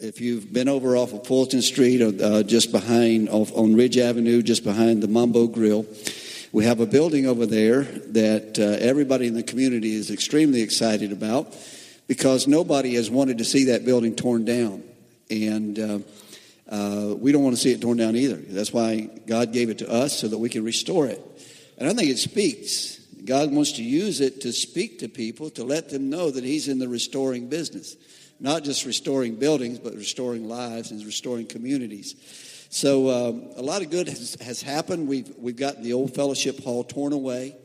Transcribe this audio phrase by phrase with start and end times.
[0.00, 3.98] If you've been over off of Fulton Street, or uh, just behind off on Ridge
[3.98, 5.86] Avenue, just behind the Mambo Grill,
[6.52, 11.10] we have a building over there that uh, everybody in the community is extremely excited
[11.10, 11.52] about
[12.06, 14.84] because nobody has wanted to see that building torn down,
[15.32, 15.98] and uh,
[16.68, 18.36] uh we don't want to see it torn down either.
[18.36, 21.20] That's why God gave it to us so that we can restore it.
[21.76, 23.00] And I think it speaks.
[23.24, 26.68] God wants to use it to speak to people to let them know that He's
[26.68, 27.96] in the restoring business
[28.40, 32.14] not just restoring buildings, but restoring lives and restoring communities.
[32.70, 35.08] So um, a lot of good has, has, happened.
[35.08, 37.56] We've, we've gotten the old fellowship hall torn away.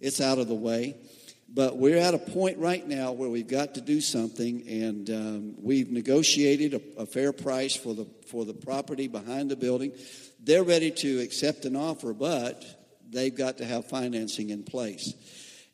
[0.00, 0.96] It's out of the way.
[1.54, 5.54] But we're at a point right now where we've got to do something, and um,
[5.58, 9.92] we've negotiated a, a fair price for the, for the property behind the building.
[10.40, 12.64] They're ready to accept an offer, but
[13.10, 15.12] they've got to have financing in place.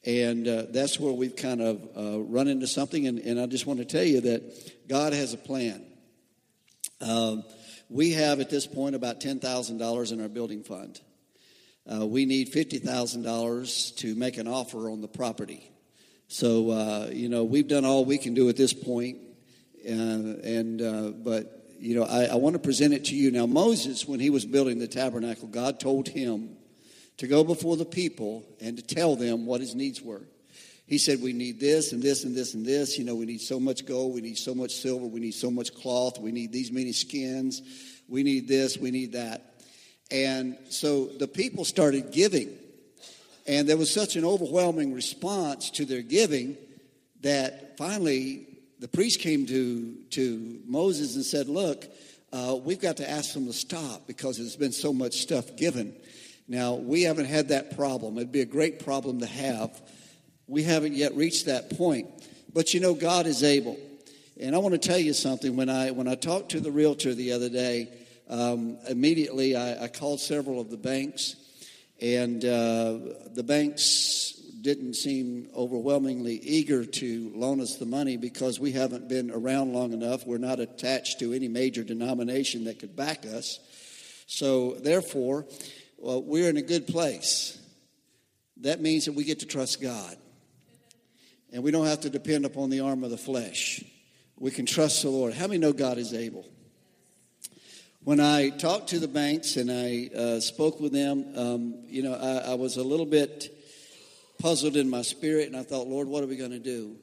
[0.08, 3.06] And uh, that's where we've kind of uh, run into something.
[3.06, 5.84] And, and, I just want to tell you that God has a plan.
[7.02, 7.44] Um,
[7.90, 10.98] we have at this point about $10,000 in our building fund.
[11.86, 15.70] Uh, we need $50,000 to make an offer on the property.
[16.28, 19.18] So, uh, you know, we've done all we can do at this point.
[19.86, 23.30] Uh, and, but, you know, I, I want to present it to you.
[23.30, 26.56] Now, Moses, when he was building the tabernacle, God told him
[27.19, 30.22] to go before the people and to tell them what his needs were.
[30.86, 32.98] He said, We need this and this and this and this.
[32.98, 35.50] You know, we need so much gold, we need so much silver, we need so
[35.50, 37.61] much cloth, we need these many skins,
[38.08, 39.62] we need this, we need that.
[40.11, 42.56] And so the people started giving.
[43.46, 46.56] And there was such an overwhelming response to their giving
[47.22, 48.46] that finally
[48.78, 51.84] the priest came to, to Moses and said, Look,
[52.33, 55.94] uh, we've got to ask them to stop because there's been so much stuff given.
[56.48, 58.16] Now, we haven't had that problem.
[58.16, 59.80] It'd be a great problem to have.
[60.46, 62.08] We haven't yet reached that point.
[62.55, 63.78] But you know, God is able.
[64.40, 65.56] And I want to tell you something.
[65.56, 67.90] When I, when I talked to the realtor the other day,
[68.30, 71.34] um, immediately I, I, called several of the banks,
[72.00, 72.98] and uh,
[73.34, 79.30] the banks didn't seem overwhelmingly eager to loan us the money because we haven't been
[79.30, 80.27] around long enough.
[80.27, 83.61] We're not attached to any major denomination that could back us.
[84.27, 85.46] So, therefore,
[85.98, 87.59] well, we're in a good place.
[88.59, 90.17] That means that we get to trust God.
[91.53, 93.83] And we don't have to depend upon the arm of the flesh.
[94.39, 95.35] We can trust the Lord.
[95.35, 96.47] How many know God is able?
[98.05, 102.15] When I talked to the banks and I uh, spoke with them, um, you know,
[102.15, 103.55] I, I was a little bit
[104.39, 106.97] puzzled in my spirit, and I thought, Lord, what are we going to do?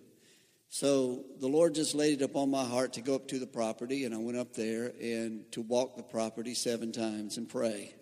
[0.69, 4.05] So the Lord just laid it upon my heart to go up to the property,
[4.05, 7.93] and I went up there and to walk the property seven times and pray.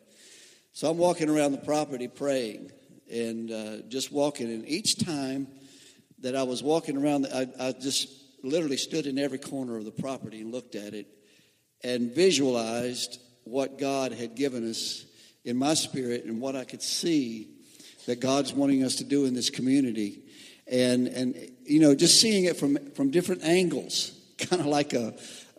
[0.75, 2.71] So I'm walking around the property praying
[3.11, 4.47] and uh, just walking.
[4.47, 5.47] And each time
[6.21, 8.09] that I was walking around, I, I just
[8.41, 11.05] literally stood in every corner of the property and looked at it
[11.83, 15.05] and visualized what God had given us
[15.45, 17.49] in my spirit and what I could see
[18.07, 20.23] that God's wanting us to do in this community.
[20.65, 25.13] And, and you know, just seeing it from, from different angles, kind of like a,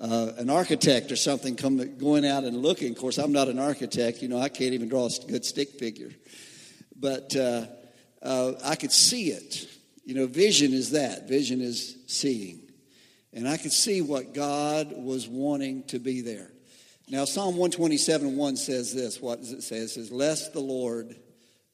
[0.04, 2.92] uh, an architect or something come, going out and looking.
[2.92, 4.20] Of course, I'm not an architect.
[4.20, 6.10] You know, I can't even draw a good stick figure.
[6.94, 7.66] But uh,
[8.22, 9.66] uh, I could see it.
[10.04, 11.26] You know, vision is that.
[11.26, 12.60] Vision is seeing.
[13.32, 16.50] And I could see what God was wanting to be there.
[17.08, 19.20] Now, Psalm 127 1 says this.
[19.20, 19.78] What does it say?
[19.78, 21.16] It says, Lest the Lord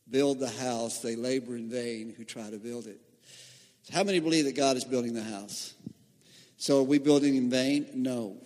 [0.08, 3.00] build the house, they labor in vain who try to build it.
[3.82, 5.74] So how many believe that God is building the house?
[6.60, 7.87] So are we building in vain?
[7.94, 8.37] No.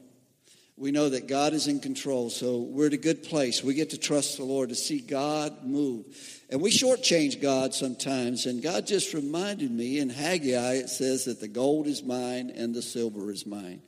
[0.77, 3.65] We know that God is in control, so we're at a good place.
[3.65, 6.05] We get to trust the Lord to see God move.
[6.49, 11.41] And we shortchange God sometimes, and God just reminded me in Haggai it says that
[11.41, 13.83] the gold is mine and the silver is mine.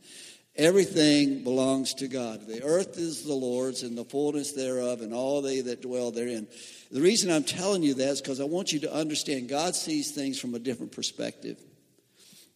[0.56, 2.48] Everything belongs to God.
[2.48, 6.48] The earth is the Lord's and the fullness thereof, and all they that dwell therein.
[6.90, 10.10] The reason I'm telling you that is because I want you to understand God sees
[10.10, 11.58] things from a different perspective.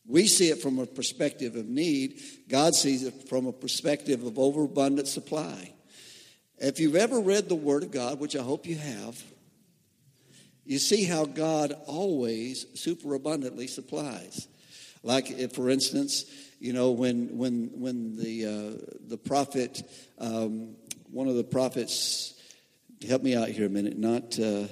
[0.07, 2.21] We see it from a perspective of need.
[2.49, 5.73] God sees it from a perspective of overabundant supply.
[6.59, 9.23] If you've ever read the Word of God, which I hope you have,
[10.65, 14.47] you see how God always superabundantly supplies.
[15.03, 16.27] Like, if, for instance,
[16.61, 19.83] you know, when when when the uh, the prophet,
[20.19, 20.77] um,
[21.11, 22.35] one of the prophets,
[23.09, 24.67] help me out here a minute, not uh,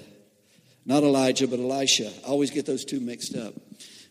[0.84, 2.12] not Elijah, but Elisha.
[2.24, 3.54] I always get those two mixed up.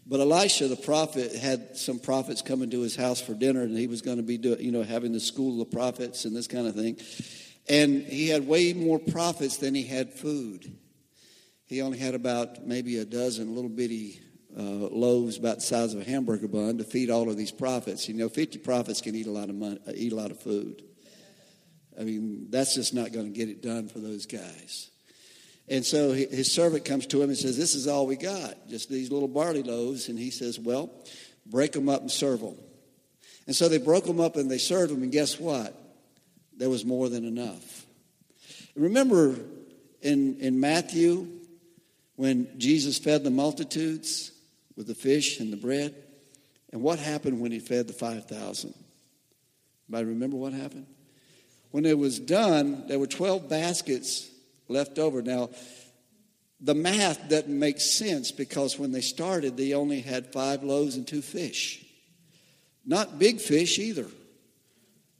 [0.09, 3.87] But Elisha, the prophet, had some prophets coming to his house for dinner, and he
[3.87, 6.65] was going to be, doing, you know, having the school of prophets and this kind
[6.65, 6.97] of thing.
[7.67, 10.73] And he had way more prophets than he had food.
[11.65, 14.21] He only had about maybe a dozen little bitty
[14.57, 18.07] uh, loaves about the size of a hamburger bun to feed all of these prophets.
[18.07, 20.83] You know, 50 prophets can eat a lot of money, eat a lot of food.
[21.99, 24.89] I mean, that's just not going to get it done for those guys.
[25.69, 28.89] And so his servant comes to him and says, This is all we got, just
[28.89, 30.07] these little barley loaves.
[30.07, 30.89] And he says, Well,
[31.45, 32.55] break them up and serve them.
[33.47, 35.75] And so they broke them up and they served them, and guess what?
[36.57, 37.85] There was more than enough.
[38.75, 39.35] Remember
[40.01, 41.27] in, in Matthew
[42.15, 44.31] when Jesus fed the multitudes
[44.75, 45.95] with the fish and the bread?
[46.71, 48.73] And what happened when he fed the 5,000?
[49.89, 50.87] Anybody remember what happened?
[51.71, 54.29] When it was done, there were 12 baskets
[54.67, 55.21] left over.
[55.21, 55.49] Now,
[56.59, 61.07] the math doesn't make sense because when they started, they only had five loaves and
[61.07, 61.85] two fish.
[62.85, 64.07] Not big fish either,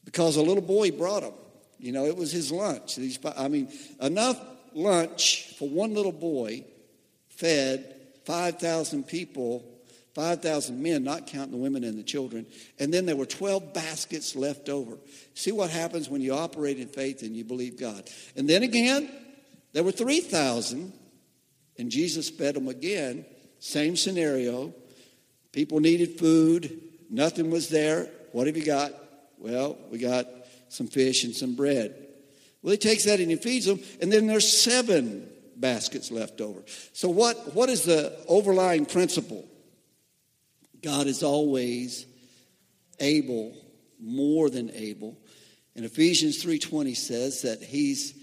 [0.05, 1.33] because a little boy brought them.
[1.79, 2.95] You know, it was his lunch.
[2.95, 3.69] These, I mean,
[4.01, 4.39] enough
[4.73, 6.63] lunch for one little boy
[7.29, 7.93] fed
[8.25, 9.63] 5,000 people,
[10.15, 12.47] 5,000 men, not counting the women and the children.
[12.79, 14.97] And then there were 12 baskets left over.
[15.35, 18.09] See what happens when you operate in faith and you believe God.
[18.35, 19.09] And then again,
[19.77, 20.91] there were 3,000,
[21.77, 23.27] and Jesus fed them again.
[23.59, 24.73] Same scenario.
[25.51, 26.81] People needed food,
[27.11, 28.09] nothing was there.
[28.31, 28.91] What have you got?
[29.37, 30.25] Well, we got
[30.69, 31.93] some fish and some bread.
[32.63, 36.61] Well, he takes that and he feeds them, and then there's seven baskets left over.
[36.93, 39.47] So, what, what is the overlying principle?
[40.81, 42.07] God is always
[42.99, 43.55] able,
[43.99, 45.19] more than able.
[45.75, 48.15] And Ephesians 3:20 says that he's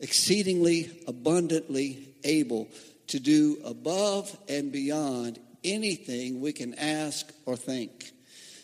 [0.00, 2.68] exceedingly abundantly able
[3.08, 8.12] to do above and beyond anything we can ask or think.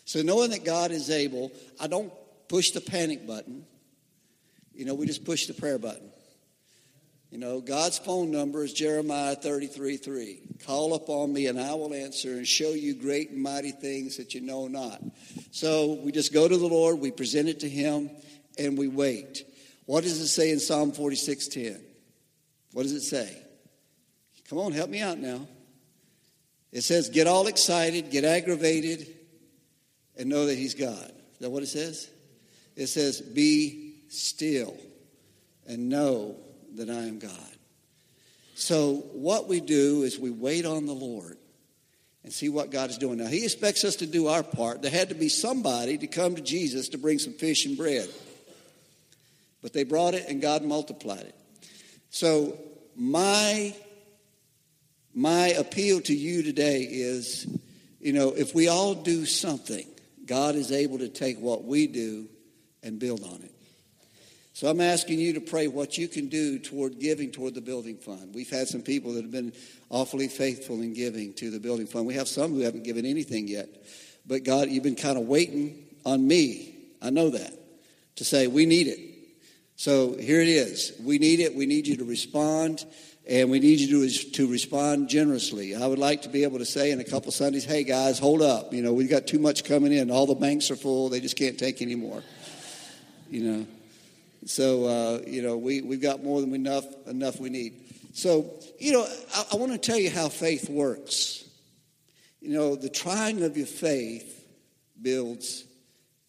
[0.05, 2.13] So, knowing that God is able, I don't
[2.47, 3.65] push the panic button.
[4.73, 6.11] You know, we just push the prayer button.
[7.31, 10.41] You know, God's phone number is Jeremiah 33 3.
[10.65, 14.33] Call upon me and I will answer and show you great and mighty things that
[14.33, 15.01] you know not.
[15.51, 18.09] So we just go to the Lord, we present it to Him,
[18.57, 19.43] and we wait.
[19.85, 21.81] What does it say in Psalm 46:10?
[22.73, 23.41] What does it say?
[24.49, 25.47] Come on, help me out now.
[26.71, 29.07] It says, get all excited, get aggravated,
[30.17, 31.09] and know that He's God.
[31.33, 32.09] Is that what it says?
[32.75, 34.75] It says, be still
[35.67, 36.35] and know
[36.75, 37.31] that I am God.
[38.55, 41.37] So, what we do is we wait on the Lord
[42.23, 43.17] and see what God is doing.
[43.17, 44.81] Now, He expects us to do our part.
[44.81, 48.09] There had to be somebody to come to Jesus to bring some fish and bread.
[49.65, 51.33] But they brought it and God multiplied it.
[52.11, 52.55] So
[52.95, 53.75] my
[55.15, 57.47] my appeal to you today is,
[57.99, 59.87] you know, if we all do something,
[60.27, 62.27] God is able to take what we do
[62.83, 63.55] and build on it.
[64.53, 67.97] So I'm asking you to pray what you can do toward giving toward the building
[67.97, 68.35] fund.
[68.35, 69.51] We've had some people that have been
[69.89, 72.05] awfully faithful in giving to the building fund.
[72.05, 73.67] We have some who haven't given anything yet.
[74.27, 76.75] But God, you've been kind of waiting on me.
[77.01, 77.51] I know that.
[78.17, 79.14] To say, we need it.
[79.77, 80.93] So here it is.
[81.03, 81.53] We need it.
[81.53, 82.85] We need you to respond,
[83.27, 85.75] and we need you to, to respond generously.
[85.75, 88.41] I would like to be able to say in a couple Sundays, hey guys, hold
[88.41, 88.73] up.
[88.73, 90.09] You know, we've got too much coming in.
[90.11, 91.09] All the banks are full.
[91.09, 92.23] They just can't take anymore.
[93.29, 93.67] You know.
[94.45, 97.81] So, uh, you know, we, we've got more than enough, enough we need.
[98.13, 99.05] So, you know,
[99.35, 101.43] I, I want to tell you how faith works.
[102.39, 104.45] You know, the trying of your faith
[105.01, 105.65] builds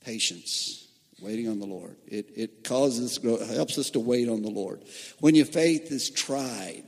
[0.02, 0.85] patience
[1.20, 1.96] waiting on the Lord.
[2.06, 3.18] It, it causes,
[3.54, 4.84] helps us to wait on the Lord.
[5.20, 6.84] When your faith is tried,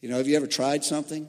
[0.00, 1.28] you know, have you ever tried something?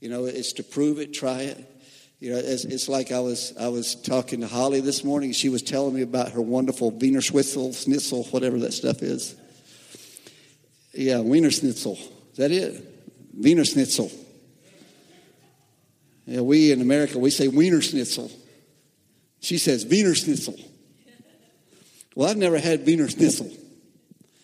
[0.00, 1.74] You know, it's to prove it, try it.
[2.20, 5.32] You know, it's, it's like I was I was talking to Holly this morning.
[5.32, 9.36] She was telling me about her wonderful Wiener Schnitzel, Schnitzel, whatever that stuff is.
[10.92, 11.96] Yeah, Wiener Schnitzel.
[11.96, 12.84] Is that it?
[13.36, 14.10] Wiener Schnitzel.
[16.26, 18.32] Yeah, we in America we say Wiener Schnitzel.
[19.40, 20.56] She says Wiener Schnitzel.
[22.18, 23.48] Well, I've never had Wiener Schnitzel.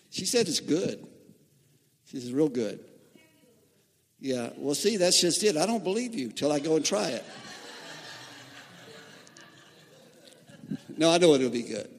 [0.09, 1.05] She said it's good.
[2.05, 2.79] She says, real good.
[4.17, 5.57] Yeah, well, see, that's just it.
[5.57, 7.25] I don't believe you till I go and try it.
[10.97, 11.89] no, I know it'll be good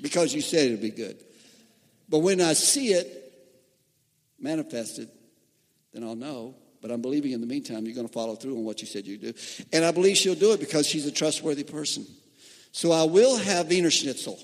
[0.00, 1.16] because you said it'll be good.
[2.08, 3.32] But when I see it
[4.38, 5.08] manifested,
[5.92, 6.54] then I'll know.
[6.80, 9.08] But I'm believing in the meantime you're going to follow through on what you said
[9.08, 9.32] you'd do.
[9.72, 12.06] And I believe she'll do it because she's a trustworthy person.
[12.70, 14.38] So I will have Wiener Schnitzel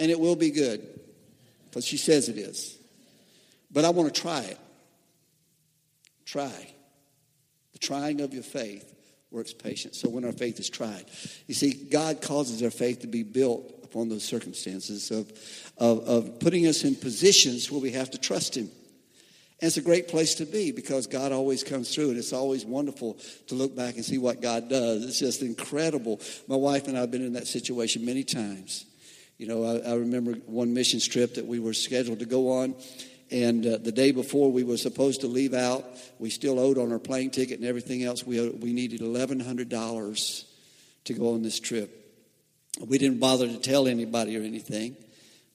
[0.00, 0.84] and it will be good
[1.66, 2.76] because she says it is.
[3.70, 4.58] But I want to try it.
[6.24, 6.72] Try.
[7.72, 8.92] The trying of your faith
[9.30, 10.00] works patience.
[10.00, 11.04] So when our faith is tried,
[11.46, 15.30] you see, God causes our faith to be built upon those circumstances of,
[15.76, 18.70] of, of putting us in positions where we have to trust Him.
[19.60, 22.64] And it's a great place to be because God always comes through, and it's always
[22.64, 25.04] wonderful to look back and see what God does.
[25.04, 26.20] It's just incredible.
[26.48, 28.86] My wife and I have been in that situation many times.
[29.40, 32.74] You know, I, I remember one mission trip that we were scheduled to go on,
[33.30, 35.82] and uh, the day before we were supposed to leave out,
[36.18, 38.22] we still owed on our plane ticket and everything else.
[38.26, 40.44] We, we needed $1,100
[41.04, 41.90] to go on this trip.
[42.86, 44.94] We didn't bother to tell anybody or anything,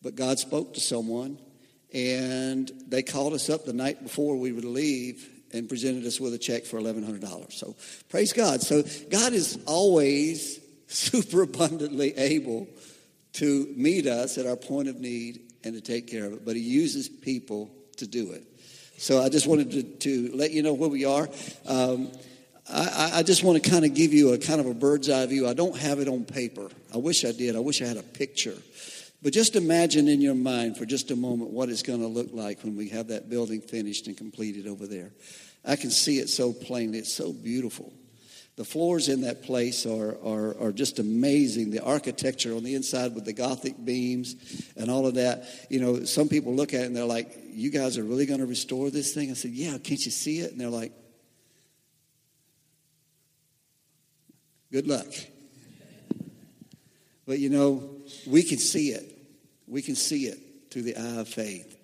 [0.02, 1.38] but God spoke to someone
[1.94, 6.34] and they called us up the night before we would leave and presented us with
[6.34, 7.54] a check for $1,100.
[7.54, 7.76] So
[8.10, 8.64] praise God.
[8.64, 12.68] So God is always super abundantly able
[13.36, 16.56] to meet us at our point of need and to take care of it, but
[16.56, 18.44] He uses people to do it.
[18.98, 21.28] So I just wanted to, to let you know where we are.
[21.68, 22.12] Um,
[22.72, 25.26] I, I, just want to kind of give you a kind of a bird's eye
[25.26, 25.48] view.
[25.48, 26.70] I don't have it on paper.
[26.94, 27.56] I wish I did.
[27.56, 28.56] I wish I had a picture.
[29.22, 32.30] But just imagine in your mind for just a moment what it's going to look
[32.32, 35.12] like when we have that building finished and completed over there.
[35.64, 37.00] I can see it so plainly.
[37.00, 37.92] It's so beautiful.
[38.56, 41.72] The floors in that place are, are, are just amazing.
[41.72, 44.36] The architecture on the inside with the Gothic beams
[44.78, 45.44] and all of that.
[45.70, 48.40] You know, some people look at it and they're like, You guys are really going
[48.40, 49.30] to restore this thing?
[49.30, 50.52] I said, Yeah, can't you see it?
[50.52, 50.94] And they're like,
[54.72, 55.08] Good luck.
[57.26, 57.90] But you know,
[58.26, 59.18] we can see it.
[59.68, 60.40] We can see it
[60.72, 61.78] through the eye of faith.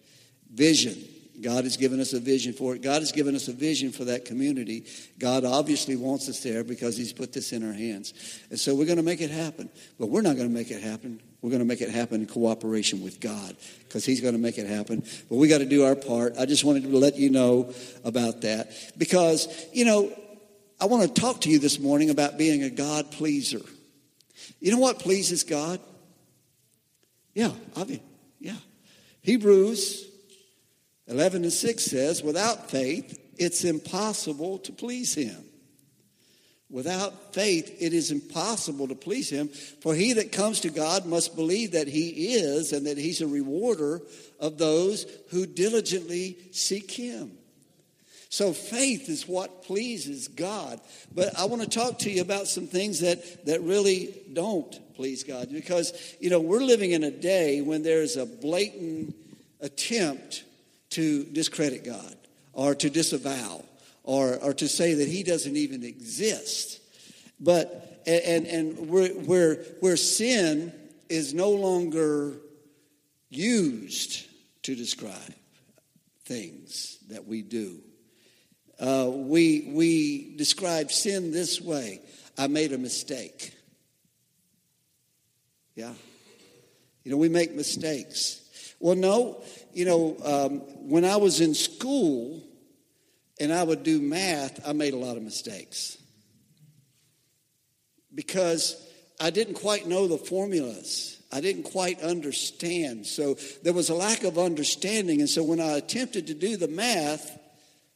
[0.54, 0.98] Vision.
[1.42, 2.82] God has given us a vision for it.
[2.82, 4.86] God has given us a vision for that community.
[5.18, 8.14] God obviously wants us there because He's put this in our hands.
[8.50, 9.70] And so we're going to make it happen.
[10.00, 11.22] But we're not going to make it happen.
[11.42, 13.56] We're going to make it happen in cooperation with God
[13.88, 15.04] because He's going to make it happen.
[15.30, 16.38] But we got to do our part.
[16.38, 20.12] I just wanted to let you know about that because, you know,
[20.80, 23.62] I want to talk to you this morning about being a God pleaser.
[24.60, 25.80] You know what pleases God?
[27.34, 27.52] Yeah,
[27.88, 28.02] mean,
[28.40, 28.56] yeah.
[29.22, 30.11] Hebrews
[31.12, 35.44] 11 and 6 says, without faith, it's impossible to please him.
[36.70, 39.50] Without faith, it is impossible to please him.
[39.50, 43.28] For he that comes to God must believe that he is and that he's a
[43.28, 44.02] rewarder
[44.40, 47.34] of those who diligently seek him.
[48.30, 50.80] So faith is what pleases God.
[51.14, 55.26] But I want to talk to you about some things that, that really don't please
[55.26, 55.50] God.
[55.52, 59.14] Because, you know, we're living in a day when there's a blatant
[59.60, 60.46] attempt
[60.92, 62.16] to discredit God
[62.54, 63.64] or to disavow
[64.04, 66.80] or, or to say that he doesn't even exist.
[67.40, 70.74] But, and, and where, where, where sin
[71.10, 72.38] is no longer
[73.30, 74.28] used
[74.64, 75.34] to describe
[76.26, 77.80] things that we do.
[78.80, 82.02] Uh, we, we describe sin this way
[82.38, 83.54] I made a mistake.
[85.76, 85.94] Yeah.
[87.04, 88.42] You know, we make mistakes.
[88.80, 89.42] Well, no,
[89.74, 90.60] you know, um,
[90.90, 92.44] when I was in school
[93.40, 95.98] and I would do math, I made a lot of mistakes
[98.14, 98.76] because
[99.20, 101.22] I didn't quite know the formulas.
[101.32, 103.06] I didn't quite understand.
[103.06, 105.22] So there was a lack of understanding.
[105.22, 107.40] And so when I attempted to do the math,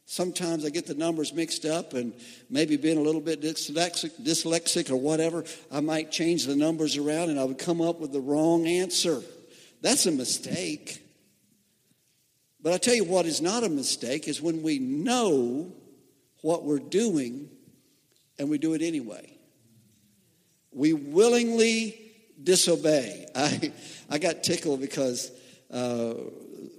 [0.08, 2.14] Sometimes I get the numbers mixed up and
[2.48, 7.30] maybe being a little bit dyslexic, dyslexic or whatever, I might change the numbers around
[7.30, 9.20] and I would come up with the wrong answer.
[9.82, 11.02] That's a mistake.
[12.66, 15.70] But I tell you what is not a mistake is when we know
[16.42, 17.48] what we're doing
[18.40, 19.38] and we do it anyway.
[20.72, 21.96] We willingly
[22.42, 23.28] disobey.
[23.36, 23.72] I,
[24.10, 25.30] I got tickled because
[25.70, 26.14] uh,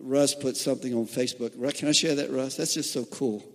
[0.01, 1.53] Russ put something on Facebook.
[1.77, 2.58] Can I share that, Russ?
[2.58, 3.46] That's just so cool.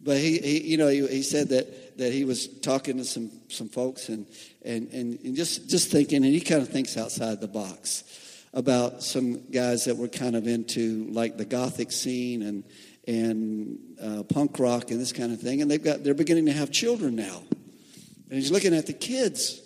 [0.00, 3.30] But he, he you know, he, he, said that, that he was talking to some,
[3.48, 4.26] some folks and,
[4.62, 8.04] and, and, and just, just thinking, and he kind of thinks outside the box
[8.52, 12.64] about some guys that were kind of into like the gothic scene and,
[13.06, 15.62] and uh, punk rock and this kind of thing.
[15.62, 17.42] And they've got, they're beginning to have children now.
[17.50, 19.60] And he's looking at the kids.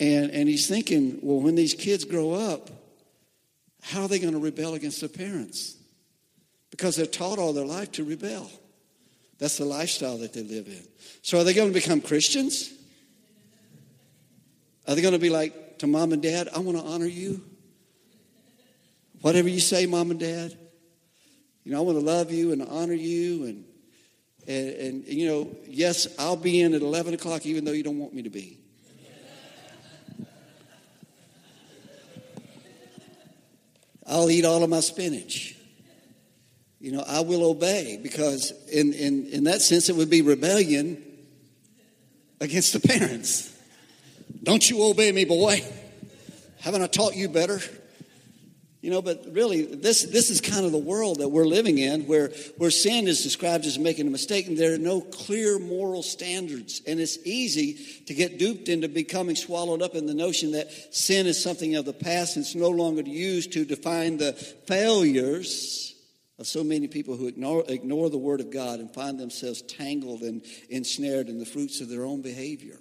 [0.00, 2.70] And, and he's thinking, well, when these kids grow up,
[3.82, 5.76] how are they going to rebel against their parents?
[6.70, 8.50] Because they're taught all their life to rebel.
[9.38, 10.82] That's the lifestyle that they live in.
[11.22, 12.72] So are they going to become Christians?
[14.86, 17.42] Are they going to be like to mom and dad, I want to honor you?
[19.20, 20.56] Whatever you say, mom and dad.
[21.64, 23.44] You know, I want to love you and honor you.
[23.44, 23.64] And,
[24.46, 27.98] and, and, you know, yes, I'll be in at 11 o'clock even though you don't
[27.98, 28.58] want me to be.
[34.06, 35.54] I'll eat all of my spinach.
[36.80, 41.02] You know, I will obey because, in, in, in that sense, it would be rebellion
[42.40, 43.54] against the parents.
[44.42, 45.62] Don't you obey me, boy?
[46.60, 47.60] Haven't I taught you better?
[48.80, 52.02] You know, but really, this, this is kind of the world that we're living in
[52.02, 56.04] where, where sin is described as making a mistake and there are no clear moral
[56.04, 56.80] standards.
[56.86, 57.74] And it's easy
[58.06, 61.86] to get duped into becoming swallowed up in the notion that sin is something of
[61.86, 65.96] the past and it's no longer used to define the failures
[66.38, 70.22] of so many people who ignore, ignore the Word of God and find themselves tangled
[70.22, 72.78] and ensnared in the fruits of their own behavior.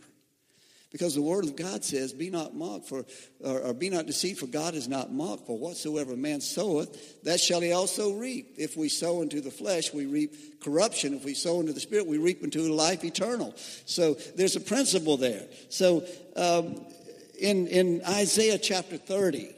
[0.91, 3.05] Because the word of God says, Be not mocked, for
[3.41, 7.39] or, or, be not deceived, for God is not mocked, for whatsoever man soweth, that
[7.39, 8.55] shall he also reap.
[8.57, 11.13] If we sow into the flesh, we reap corruption.
[11.13, 13.53] If we sow into the spirit, we reap into life eternal.
[13.85, 15.43] So there's a principle there.
[15.69, 16.05] So
[16.37, 16.85] um,
[17.37, 19.53] in, in Isaiah chapter 30,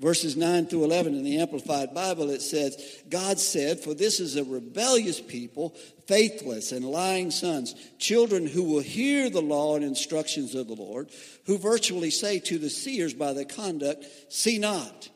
[0.00, 4.36] verses 9 through 11 in the Amplified Bible, it says, God said, For this is
[4.36, 5.76] a rebellious people,
[6.06, 11.10] faithless and lying sons, children who will hear the law and instructions of the Lord,
[11.46, 15.08] who virtually say to the seers by their conduct, See not,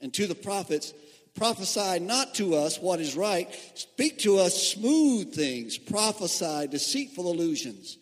[0.00, 0.92] and to the prophets,
[1.34, 7.96] Prophesy not to us what is right, speak to us smooth things, prophesy deceitful illusions.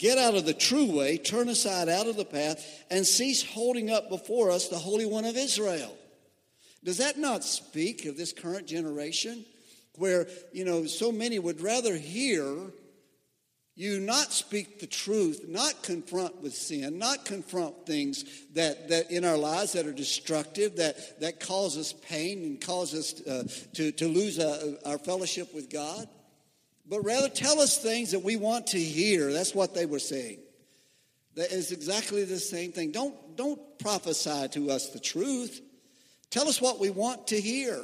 [0.00, 3.90] Get out of the true way, turn aside out of the path, and cease holding
[3.90, 5.94] up before us the Holy One of Israel.
[6.82, 9.44] Does that not speak of this current generation
[9.96, 12.72] where, you know, so many would rather hear
[13.76, 19.26] you not speak the truth, not confront with sin, not confront things that, that in
[19.26, 23.92] our lives that are destructive, that, that cause us pain and cause us uh, to,
[23.92, 26.08] to lose uh, our fellowship with God?
[26.90, 29.32] But rather tell us things that we want to hear.
[29.32, 30.40] That's what they were saying.
[31.36, 32.90] That is exactly the same thing.
[32.90, 35.60] Don't, don't prophesy to us the truth.
[36.30, 37.80] Tell us what we want to hear.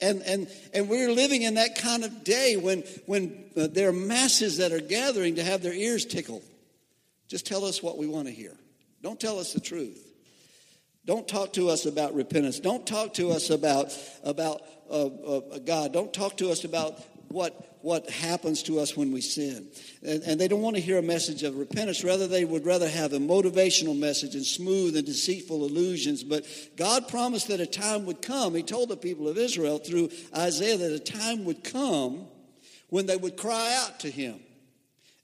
[0.00, 3.92] And, and, and we're living in that kind of day when, when uh, there are
[3.92, 6.44] masses that are gathering to have their ears tickled.
[7.26, 8.56] Just tell us what we want to hear.
[9.02, 10.04] Don't tell us the truth.
[11.04, 12.60] Don't talk to us about repentance.
[12.60, 15.92] Don't talk to us about, about uh, uh, God.
[15.92, 19.68] Don't talk to us about what, what happens to us when we sin.
[20.02, 22.02] And, and, they don't want to hear a message of repentance.
[22.02, 26.24] Rather, they would rather have a motivational message and smooth and deceitful illusions.
[26.24, 28.54] But God promised that a time would come.
[28.54, 32.26] He told the people of Israel through Isaiah that a time would come
[32.88, 34.40] when they would cry out to Him.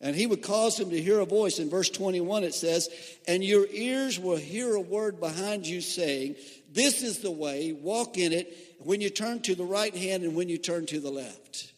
[0.00, 1.58] And he would cause them to hear a voice.
[1.58, 2.90] In verse 21, it says,
[3.26, 6.36] And your ears will hear a word behind you saying,
[6.70, 10.34] This is the way, walk in it, when you turn to the right hand and
[10.34, 11.72] when you turn to the left.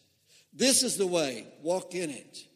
[0.57, 2.47] This is the way, walk in it.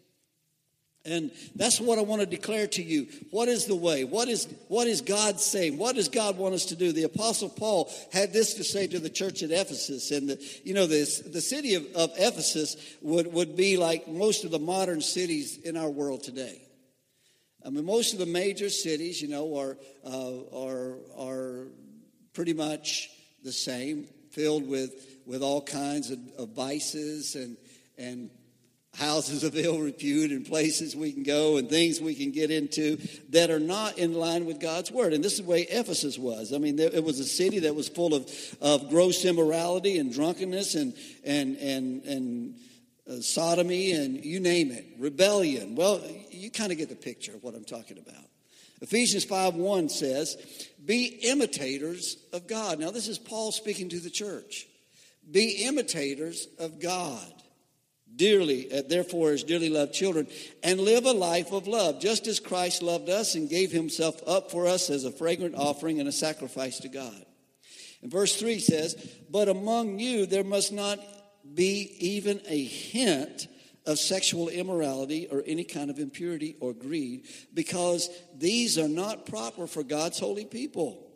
[1.04, 3.08] And that's what I want to declare to you.
[3.30, 4.04] What is the way?
[4.04, 5.78] What is, what is God saying?
[5.78, 6.92] What does God want us to do?
[6.92, 10.10] The Apostle Paul had this to say to the church at Ephesus.
[10.10, 14.44] And, the, you know, this, the city of, of Ephesus would, would be like most
[14.44, 16.60] of the modern cities in our world today.
[17.64, 21.66] I mean, most of the major cities, you know, are, uh, are, are
[22.34, 23.10] pretty much
[23.42, 27.56] the same, filled with, with all kinds of, of vices and,
[28.00, 28.30] and
[28.94, 32.96] houses of ill repute and places we can go and things we can get into
[33.28, 35.12] that are not in line with God's word.
[35.12, 36.52] And this is the way Ephesus was.
[36.52, 40.74] I mean, it was a city that was full of, of gross immorality and drunkenness
[40.74, 42.54] and, and, and, and
[43.08, 45.76] uh, sodomy and you name it, rebellion.
[45.76, 48.24] Well, you kind of get the picture of what I'm talking about.
[48.80, 50.36] Ephesians 5 1 says,
[50.84, 52.78] Be imitators of God.
[52.78, 54.66] Now, this is Paul speaking to the church.
[55.30, 57.39] Be imitators of God
[58.16, 60.26] dearly, uh, therefore, as dearly loved children,
[60.62, 64.50] and live a life of love, just as Christ loved us and gave himself up
[64.50, 67.24] for us as a fragrant offering and a sacrifice to God.
[68.02, 68.94] And verse 3 says,
[69.30, 70.98] But among you there must not
[71.54, 73.48] be even a hint
[73.86, 79.66] of sexual immorality or any kind of impurity or greed, because these are not proper
[79.66, 81.06] for God's holy people.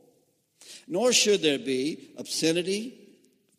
[0.88, 3.03] Nor should there be obscenity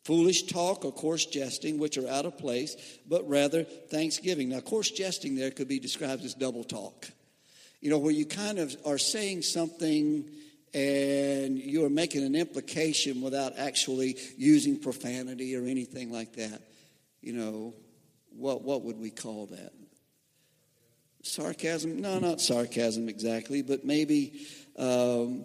[0.06, 2.76] foolish talk or coarse jesting, which are out of place,
[3.08, 4.50] but rather thanksgiving.
[4.50, 7.08] Now, coarse jesting there could be described as double talk.
[7.80, 10.24] You know, where you kind of are saying something
[10.72, 16.62] and you're making an implication without actually using profanity or anything like that.
[17.20, 17.74] You know,
[18.30, 19.72] what, what would we call that?
[21.22, 22.00] Sarcasm?
[22.00, 24.46] No, not sarcasm exactly, but maybe,
[24.78, 25.44] um,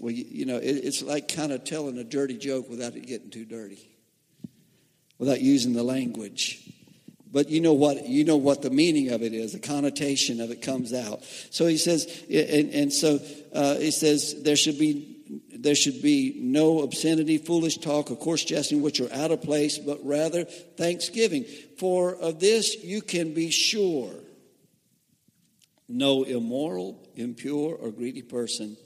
[0.00, 3.06] well, you, you know, it, it's like kind of telling a dirty joke without it
[3.06, 3.88] getting too dirty
[5.18, 6.68] without using the language.
[7.32, 9.52] But you know what you know what the meaning of it is.
[9.52, 11.24] The connotation of it comes out.
[11.50, 13.20] So he says, and, and so
[13.54, 18.44] uh, he says there should be there should be no obscenity, foolish talk, or coarse
[18.44, 21.44] jesting, which are out of place, but rather thanksgiving.
[21.78, 24.12] For of this you can be sure:
[25.88, 28.76] no immoral, impure, or greedy person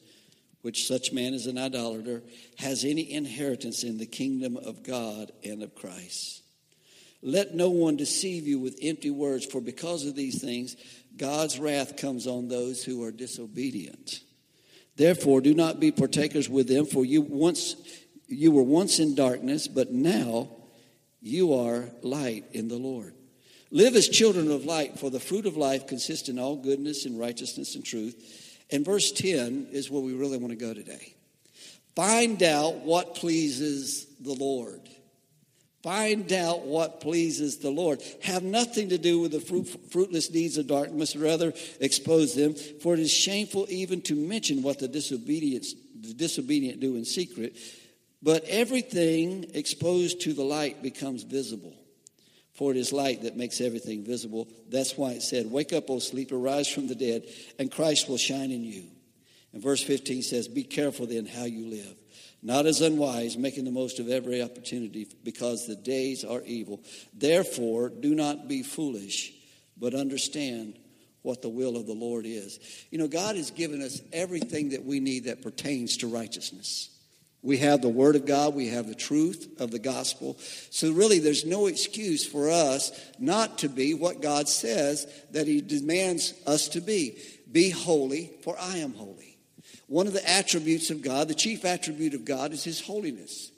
[0.67, 2.25] which such man is an idolater,
[2.59, 6.43] has any inheritance in the kingdom of God and of Christ.
[7.23, 10.75] Let no one deceive you with empty words, for because of these things,
[11.17, 14.23] God's wrath comes on those who are disobedient.
[14.97, 17.77] Therefore, do not be partakers with them, for you once
[18.27, 20.49] you were once in darkness, but now
[21.23, 23.15] you are light in the Lord.
[23.71, 27.17] Live as children of light, for the fruit of life consists in all goodness and
[27.17, 28.43] righteousness and truth.
[28.71, 31.15] And verse 10 is where we really want to go today.
[31.95, 34.81] Find out what pleases the Lord.
[35.83, 38.03] Find out what pleases the Lord.
[38.23, 42.55] Have nothing to do with the fruit, fruitless deeds of darkness, rather expose them.
[42.55, 47.57] For it is shameful even to mention what the the disobedient do in secret.
[48.21, 51.75] But everything exposed to the light becomes visible.
[52.57, 54.49] For it is light that makes everything visible.
[54.69, 57.25] That's why it said, Wake up, O sleeper, rise from the dead,
[57.59, 58.85] and Christ will shine in you.
[59.53, 61.97] And verse 15 says, Be careful then how you live
[62.43, 66.81] not as unwise, making the most of every opportunity, because the days are evil.
[67.13, 69.33] Therefore, do not be foolish,
[69.77, 70.79] but understand
[71.23, 72.61] what the will of the Lord is.
[72.91, 76.96] You know, God has given us everything that we need that pertains to righteousness.
[77.47, 80.37] We have the Word of God, we have the truth of the gospel.
[80.71, 85.61] So, really, there's no excuse for us not to be what God says that He
[85.61, 87.17] demands us to be.
[87.51, 89.39] Be holy, for I am holy.
[89.87, 93.53] One of the attributes of God, the chief attribute of God, is His holiness.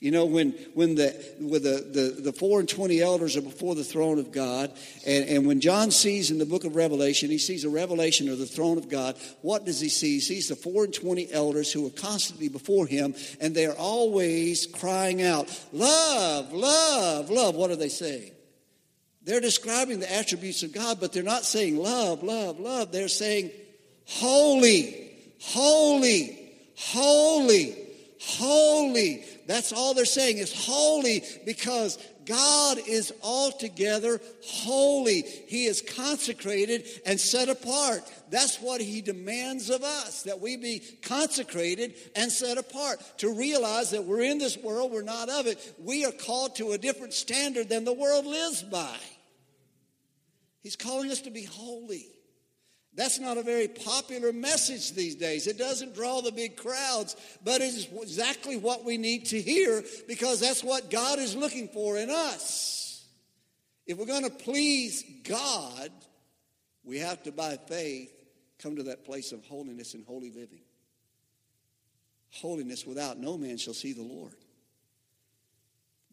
[0.00, 1.08] You know, when, when, the,
[1.40, 4.72] when the, the, the four and twenty elders are before the throne of God,
[5.06, 8.38] and, and when John sees in the book of Revelation, he sees a revelation of
[8.38, 10.14] the throne of God, what does he see?
[10.14, 13.76] He sees the four and twenty elders who are constantly before him, and they are
[13.76, 17.54] always crying out, Love, love, love.
[17.54, 18.32] What are they saying?
[19.22, 22.92] They're describing the attributes of God, but they're not saying love, love, love.
[22.92, 23.50] They're saying
[24.06, 25.06] holy
[25.40, 27.76] holy, holy,
[28.20, 29.24] holy.
[29.46, 35.22] That's all they're saying is holy because God is altogether holy.
[35.22, 38.02] He is consecrated and set apart.
[38.30, 43.00] That's what He demands of us, that we be consecrated and set apart.
[43.18, 45.74] To realize that we're in this world, we're not of it.
[45.78, 48.96] We are called to a different standard than the world lives by.
[50.64, 52.08] He's calling us to be holy.
[52.96, 55.46] That's not a very popular message these days.
[55.46, 59.84] It doesn't draw the big crowds, but it is exactly what we need to hear
[60.08, 63.04] because that's what God is looking for in us.
[63.86, 65.90] If we're going to please God,
[66.84, 68.10] we have to, by faith,
[68.58, 70.62] come to that place of holiness and holy living.
[72.30, 74.34] Holiness without no man shall see the Lord.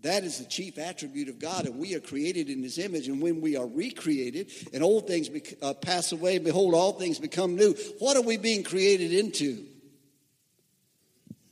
[0.03, 3.07] That is the chief attribute of God, and we are created in His image.
[3.07, 7.19] And when we are recreated and old things bec- uh, pass away, behold, all things
[7.19, 7.73] become new.
[7.99, 9.65] What are we being created into?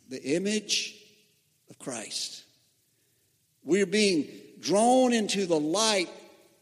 [0.10, 0.96] The image
[1.70, 2.44] of Christ.
[3.64, 4.28] We're being
[4.60, 6.10] drawn into the light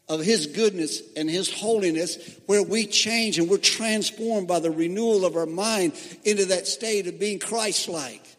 [0.08, 5.24] of His goodness and His holiness, where we change and we're transformed by the renewal
[5.24, 8.29] of our mind into that state of being Christ like.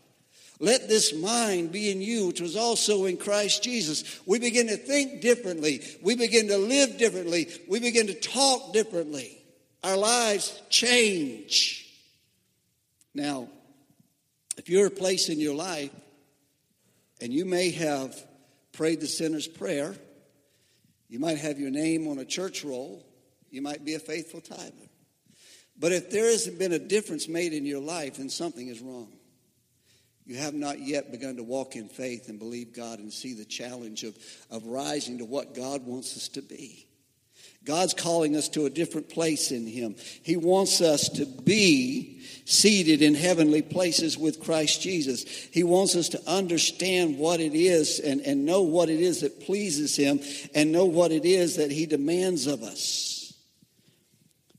[0.62, 4.22] Let this mind be in you, which was also in Christ Jesus.
[4.28, 5.82] We begin to think differently.
[6.04, 7.48] We begin to live differently.
[7.68, 9.42] We begin to talk differently.
[9.84, 11.92] Our lives change.
[13.16, 13.50] Now,
[14.56, 15.90] if you're a place in your life
[17.20, 18.16] and you may have
[18.72, 19.96] prayed the sinner's prayer,
[21.10, 23.04] you might have your name on a church roll,
[23.50, 24.90] you might be a faithful tither.
[25.80, 29.12] But if there hasn't been a difference made in your life, then something is wrong.
[30.32, 33.44] You have not yet begun to walk in faith and believe God and see the
[33.44, 34.18] challenge of,
[34.50, 36.88] of rising to what God wants us to be.
[37.66, 39.98] God's calling us to a different place in Him.
[40.24, 45.26] He wants us to be seated in heavenly places with Christ Jesus.
[45.52, 49.42] He wants us to understand what it is and, and know what it is that
[49.42, 50.22] pleases Him
[50.56, 53.34] and know what it is that He demands of us.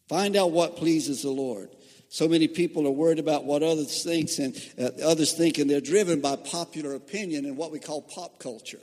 [0.07, 1.71] Find out what pleases the Lord.
[2.13, 5.81] So many people are worried about what others think and uh, others think, and they're
[5.81, 8.81] driven by popular opinion and what we call pop culture.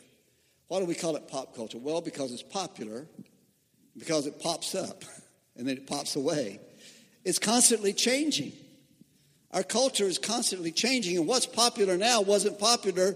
[0.68, 1.78] Why do we call it pop culture?
[1.78, 3.06] Well, because it's popular,
[3.96, 5.04] because it pops up,
[5.56, 6.60] and then it pops away.
[7.24, 8.52] It's constantly changing.
[9.52, 13.16] Our culture is constantly changing, and what's popular now wasn't popular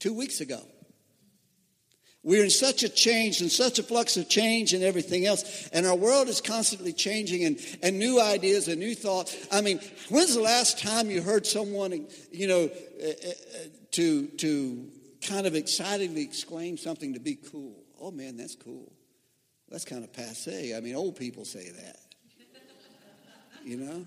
[0.00, 0.62] two weeks ago.
[2.24, 5.68] We're in such a change and such a flux of change and everything else.
[5.72, 9.36] And our world is constantly changing and, and new ideas and new thoughts.
[9.52, 12.64] I mean, when's the last time you heard someone, you know,
[13.02, 13.32] uh, uh,
[13.92, 14.90] to, to
[15.22, 17.84] kind of excitedly exclaim something to be cool?
[18.00, 18.92] Oh man, that's cool.
[19.68, 20.74] That's kind of passe.
[20.74, 22.00] I mean, old people say that.
[23.64, 24.06] You know?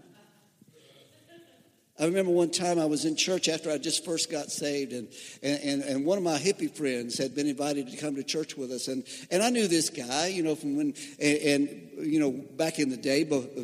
[2.02, 5.08] I remember one time I was in church after I just first got saved, and,
[5.44, 8.72] and, and one of my hippie friends had been invited to come to church with
[8.72, 8.88] us.
[8.88, 12.80] And, and I knew this guy, you know, from when, and, and you know, back
[12.80, 13.62] in the day, uh,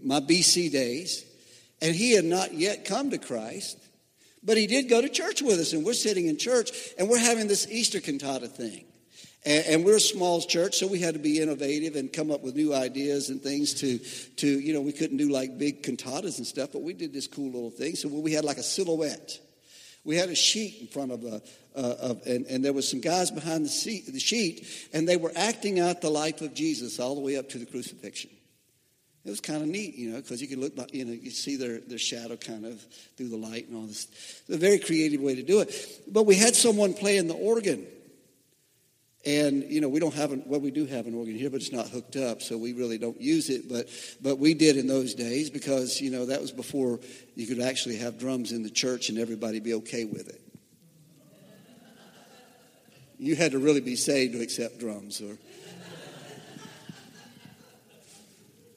[0.00, 1.24] my BC days.
[1.82, 3.76] And he had not yet come to Christ,
[4.44, 5.72] but he did go to church with us.
[5.72, 8.84] And we're sitting in church, and we're having this Easter cantata thing.
[9.44, 12.42] And, and, we're a small church, so we had to be innovative and come up
[12.42, 13.98] with new ideas and things to,
[14.36, 17.26] to, you know, we couldn't do like big cantatas and stuff, but we did this
[17.26, 17.96] cool little thing.
[17.96, 19.40] So we had like a silhouette.
[20.04, 21.42] We had a sheet in front of a,
[21.74, 25.16] uh, of, and, and there was some guys behind the, seat, the sheet, and they
[25.16, 28.30] were acting out the life of Jesus all the way up to the crucifixion.
[29.24, 31.56] It was kind of neat, you know, because you could look, you know, you see
[31.56, 32.80] their, their shadow kind of
[33.16, 34.08] through the light and all this.
[34.48, 36.02] A very creative way to do it.
[36.08, 37.86] But we had someone playing the organ.
[39.26, 41.60] And you know we don't have an, well we do have an organ here, but
[41.60, 43.68] it's not hooked up, so we really don't use it.
[43.68, 43.88] But
[44.22, 47.00] but we did in those days because you know that was before
[47.34, 50.40] you could actually have drums in the church and everybody be okay with it.
[53.18, 55.36] You had to really be saved to accept drums, or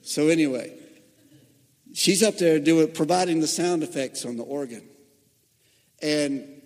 [0.01, 0.77] so anyway.
[1.93, 4.83] She's up there doing providing the sound effects on the organ,
[6.01, 6.62] and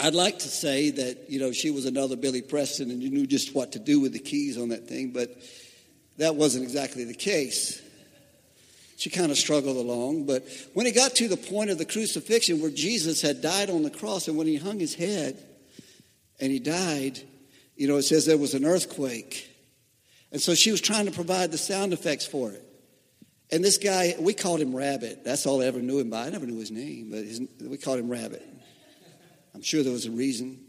[0.00, 3.26] I'd like to say that, you know, she was another Billy Preston and you knew
[3.26, 5.36] just what to do with the keys on that thing, but
[6.18, 7.82] that wasn't exactly the case.
[8.96, 12.60] She kind of struggled along, but when it got to the point of the crucifixion
[12.60, 15.42] where Jesus had died on the cross and when he hung his head
[16.40, 17.20] and he died,
[17.76, 19.48] you know, it says there was an earthquake.
[20.32, 22.64] And so she was trying to provide the sound effects for it.
[23.50, 25.24] And this guy, we called him Rabbit.
[25.24, 26.26] That's all I ever knew him by.
[26.26, 28.44] I never knew his name, but his, we called him Rabbit.
[29.58, 30.60] I'm sure there was a reason.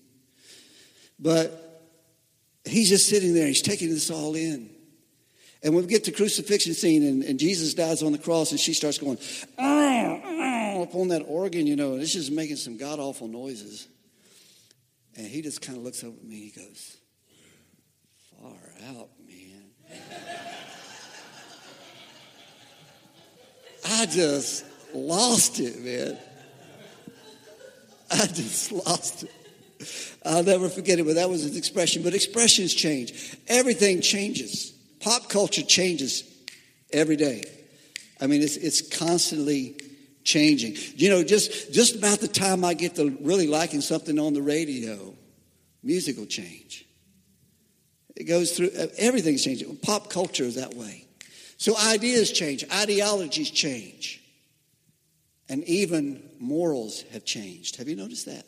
[1.20, 1.86] But
[2.66, 4.72] he's just sitting there, he's taking this all in.
[5.62, 8.74] And we get to crucifixion scene and, and Jesus dies on the cross and she
[8.74, 9.20] starts going,
[9.60, 13.88] ah, ah, that organ, you know, and it's just making some god awful noises.
[15.16, 16.98] And he just kind of looks over at me, and he goes,
[18.42, 18.56] Far
[18.90, 19.66] out, man.
[23.86, 26.18] I just lost it, man.
[28.12, 29.32] I just lost it.
[30.26, 32.04] I'll never forget it, but that was his expression.
[32.04, 33.38] But expressions change.
[33.48, 34.74] Everything changes.
[35.00, 36.24] Pop culture changes
[36.92, 37.44] every day.
[38.20, 39.80] I mean, it's, it's constantly
[40.24, 40.76] changing.
[40.96, 44.42] You know, just, just about the time I get to really liking something on the
[44.42, 45.14] radio,
[45.84, 46.86] music will change.
[48.16, 49.76] It goes through, uh, everything's changing.
[49.78, 51.06] Pop culture is that way.
[51.58, 54.19] So ideas change, ideologies change.
[55.50, 57.78] And even morals have changed.
[57.78, 58.46] Have you noticed that?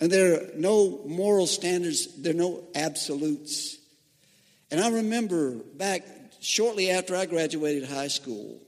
[0.00, 3.78] And there are no moral standards, there are no absolutes.
[4.70, 6.02] And I remember back
[6.40, 8.60] shortly after I graduated high school,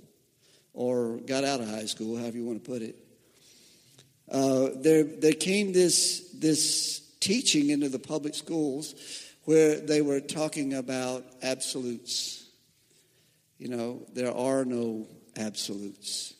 [0.72, 2.96] or got out of high school, however you want to put it,
[4.30, 8.94] uh, there, there came this, this teaching into the public schools
[9.44, 12.46] where they were talking about absolutes.
[13.58, 15.06] You know, there are no
[15.38, 16.34] absolutes.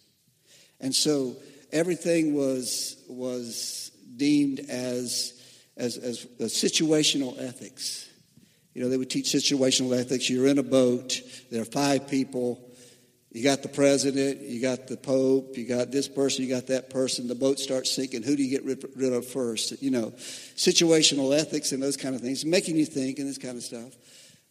[0.81, 1.37] And so
[1.73, 5.41] everything was, was deemed as,
[5.77, 8.09] as, as situational ethics.
[8.75, 10.29] You know, they would teach situational ethics.
[10.31, 12.65] You're in a boat, there are five people.
[13.31, 16.89] You got the president, you got the pope, you got this person, you got that
[16.89, 17.29] person.
[17.29, 18.23] The boat starts sinking.
[18.23, 18.65] Who do you get
[18.97, 19.83] rid of first?
[19.83, 20.13] You know,
[20.57, 23.93] situational ethics and those kind of things, making you think and this kind of stuff.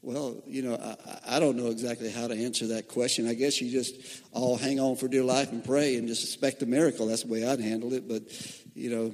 [0.07, 3.27] Well, you know, I, I, don't know exactly how to answer that question.
[3.27, 6.63] I guess you just all hang on for dear life and pray and just expect
[6.63, 7.07] a miracle.
[7.07, 8.07] That's the way I'd handle it.
[8.07, 8.21] But,
[8.73, 9.13] you know,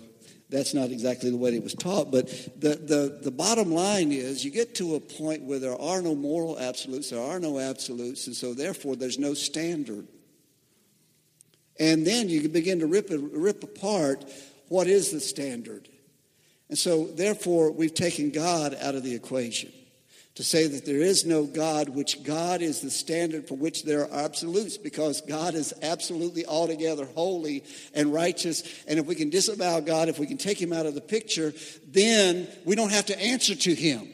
[0.49, 2.11] that's not exactly the way it was taught.
[2.11, 2.27] But
[2.61, 6.13] the, the, the bottom line is you get to a point where there are no
[6.13, 10.07] moral absolutes, there are no absolutes, and so therefore there's no standard.
[11.79, 14.25] And then you begin to rip, rip apart
[14.67, 15.89] what is the standard.
[16.69, 19.73] And so, therefore, we've taken God out of the equation
[20.35, 24.01] to say that there is no God, which God is the standard for which there
[24.01, 28.63] are absolutes, because God is absolutely altogether holy and righteous.
[28.87, 31.53] And if we can disavow God, if we can take him out of the picture,
[31.87, 34.07] then we don't have to answer to him.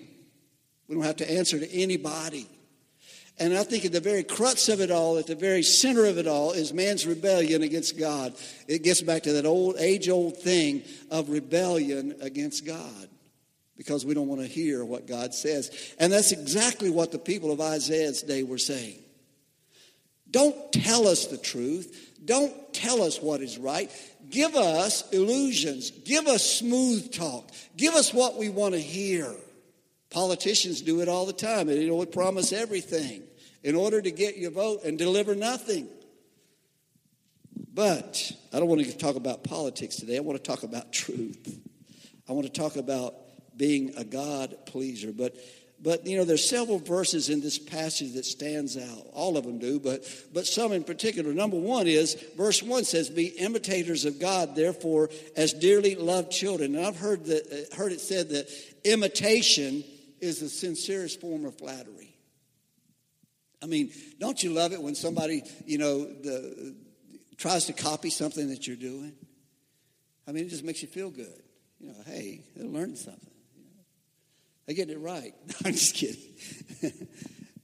[0.89, 2.47] We don't have to answer to anybody.
[3.37, 6.17] And I think at the very crux of it all, at the very center of
[6.17, 8.33] it all, is man's rebellion against God.
[8.67, 13.07] It gets back to that old, age old thing of rebellion against God
[13.79, 15.95] because we don't want to hear what God says.
[15.99, 18.99] And that's exactly what the people of Isaiah's day were saying.
[20.29, 22.11] Don't tell us the truth.
[22.25, 23.89] Don't tell us what is right.
[24.29, 25.91] Give us illusions.
[25.91, 27.51] Give us smooth talk.
[27.77, 29.33] Give us what we want to hear.
[30.09, 31.67] Politicians do it all the time.
[31.67, 33.23] They would promise everything
[33.63, 35.87] in order to get your vote and deliver nothing.
[37.73, 40.17] But I don't want to talk about politics today.
[40.17, 41.61] I want to talk about truth.
[42.27, 43.15] I want to talk about
[43.59, 45.11] being a God pleaser.
[45.11, 45.35] But
[45.81, 49.07] but you know, there's several verses in this passage that stands out.
[49.13, 51.33] All of them do, but but some in particular.
[51.33, 56.75] Number one is verse one says, "Be imitators of God, therefore, as dearly loved children."
[56.75, 58.49] And I've heard that uh, heard it said that
[58.83, 59.83] imitation
[60.19, 62.15] is the sincerest form of flattery.
[63.61, 66.75] I mean, don't you love it when somebody you know the,
[67.37, 69.13] tries to copy something that you're doing?
[70.27, 71.41] I mean, it just makes you feel good.
[71.79, 73.28] You know, hey, they're learning something.
[74.69, 75.33] They're getting it right.
[75.47, 76.21] No, I'm just kidding.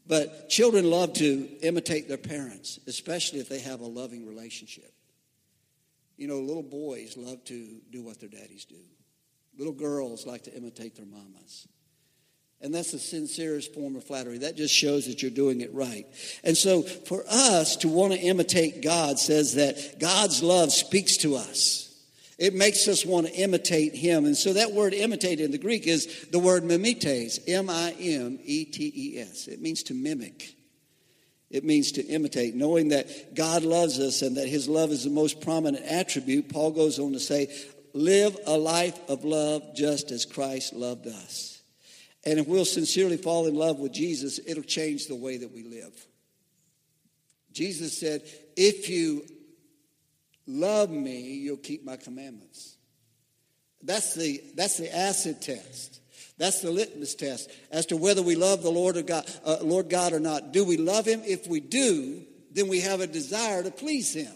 [0.08, 4.92] but children love to imitate their parents, especially if they have a loving relationship.
[6.18, 8.82] You know, little boys love to do what their daddies do.
[9.56, 11.68] Little girls like to imitate their mamas.
[12.60, 14.40] And that's the sincerest form of flattery.
[14.40, 16.08] That just shows that you're doing it right.
[16.44, 21.36] And so for us to want to imitate God says that God's love speaks to
[21.36, 21.85] us.
[22.38, 24.26] It makes us want to imitate him.
[24.26, 28.40] And so that word imitate in the Greek is the word mimetes, M I M
[28.44, 29.48] E T E S.
[29.48, 30.56] It means to mimic.
[31.50, 32.56] It means to imitate.
[32.56, 36.72] Knowing that God loves us and that his love is the most prominent attribute, Paul
[36.72, 37.56] goes on to say,
[37.94, 41.62] live a life of love just as Christ loved us.
[42.26, 45.64] And if we'll sincerely fall in love with Jesus, it'll change the way that we
[45.64, 45.94] live.
[47.54, 48.24] Jesus said,
[48.58, 49.24] if you
[50.48, 52.78] love me, you'll keep my commandments.
[53.82, 56.02] That's the, that's the acid test.
[56.38, 60.14] That's the litmus test as to whether we love the Lord, God, uh, Lord God
[60.14, 60.52] or not.
[60.52, 61.22] Do we love him?
[61.24, 64.34] If we do, then we have a desire to please him.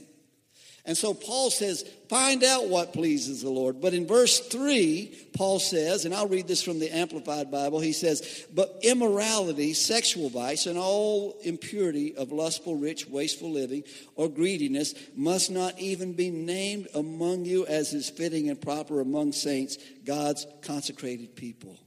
[0.86, 3.82] And so Paul says, find out what pleases the Lord.
[3.82, 7.92] But in verse 3, Paul says, and I'll read this from the Amplified Bible, he
[7.92, 13.84] says, But immorality, sexual vice, and all impurity of lustful, rich, wasteful living,
[14.15, 19.34] or greediness must not even be named among you as is fitting and proper among
[19.34, 21.78] saints, God's consecrated people.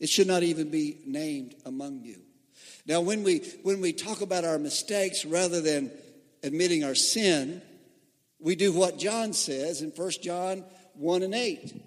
[0.00, 2.20] It should not even be named among you.
[2.86, 5.90] Now, when we, when we talk about our mistakes rather than
[6.42, 7.60] admitting our sin,
[8.40, 11.82] we do what John says in 1 John 1 and 8.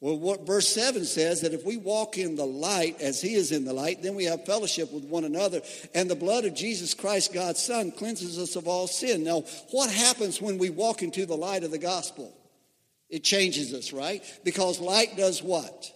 [0.00, 3.52] Well, what verse 7 says that if we walk in the light as he is
[3.52, 5.60] in the light, then we have fellowship with one another.
[5.94, 9.22] And the blood of Jesus Christ, God's Son, cleanses us of all sin.
[9.22, 12.36] Now, what happens when we walk into the light of the gospel?
[13.08, 14.24] It changes us, right?
[14.42, 15.92] Because light does what?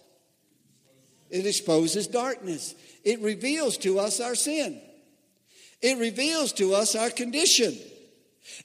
[1.29, 2.77] It exposes darkness.
[3.03, 4.81] It reveals to us our sin.
[5.83, 7.77] It reveals to us our condition.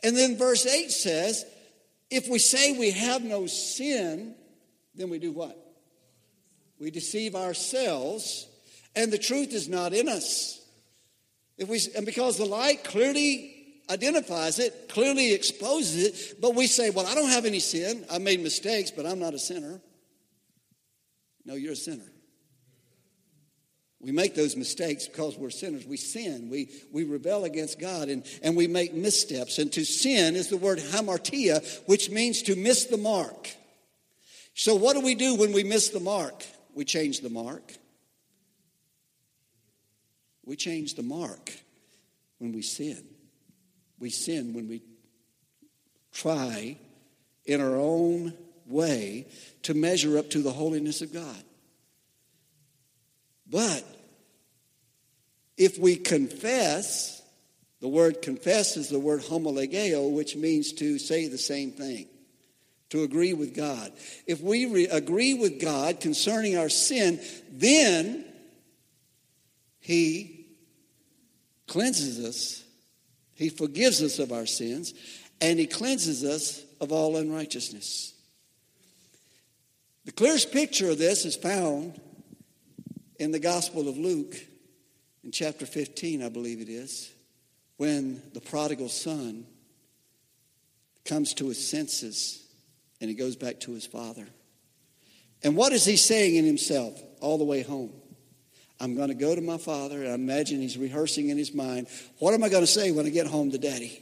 [0.03, 1.45] And then verse 8 says,
[2.09, 4.35] if we say we have no sin,
[4.95, 5.57] then we do what?
[6.77, 8.47] We deceive ourselves,
[8.95, 10.59] and the truth is not in us.
[11.57, 13.55] If we, and because the light clearly
[13.89, 18.05] identifies it, clearly exposes it, but we say, Well, I don't have any sin.
[18.09, 19.79] I made mistakes, but I'm not a sinner.
[21.45, 22.11] No, you're a sinner.
[24.01, 25.85] We make those mistakes because we're sinners.
[25.85, 26.49] We sin.
[26.49, 29.59] We, we rebel against God and, and we make missteps.
[29.59, 33.49] And to sin is the word hamartia, which means to miss the mark.
[34.55, 36.43] So, what do we do when we miss the mark?
[36.73, 37.73] We change the mark.
[40.45, 41.51] We change the mark
[42.39, 43.03] when we sin.
[43.99, 44.81] We sin when we
[46.11, 46.77] try
[47.45, 48.33] in our own
[48.65, 49.27] way
[49.63, 51.43] to measure up to the holiness of God.
[53.51, 53.83] But
[55.57, 57.21] if we confess,
[57.81, 62.07] the word confess is the word homologeo, which means to say the same thing,
[62.89, 63.91] to agree with God.
[64.25, 67.19] If we re- agree with God concerning our sin,
[67.51, 68.25] then
[69.81, 70.47] He
[71.67, 72.63] cleanses us,
[73.35, 74.93] He forgives us of our sins,
[75.41, 78.13] and He cleanses us of all unrighteousness.
[80.05, 81.99] The clearest picture of this is found
[83.21, 84.35] in the Gospel of Luke,
[85.23, 87.11] in chapter 15, I believe it is,
[87.77, 89.45] when the prodigal son
[91.05, 92.43] comes to his senses
[92.99, 94.27] and he goes back to his father.
[95.43, 97.93] And what is he saying in himself all the way home?
[98.79, 101.89] I'm going to go to my father, and I imagine he's rehearsing in his mind,
[102.17, 104.01] what am I going to say when I get home to daddy?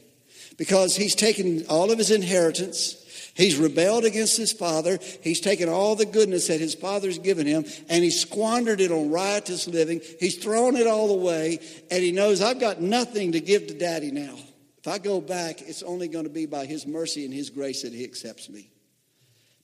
[0.57, 2.95] Because he's taken all of his inheritance,
[3.36, 4.99] He's rebelled against his father.
[5.21, 9.11] He's taken all the goodness that his father's given him and he's squandered it on
[9.11, 10.01] riotous living.
[10.19, 11.59] He's thrown it all away
[11.89, 14.36] and he knows I've got nothing to give to daddy now.
[14.80, 17.84] If I go back, it's only going to be by his mercy and his grace
[17.84, 18.71] that he accepts me.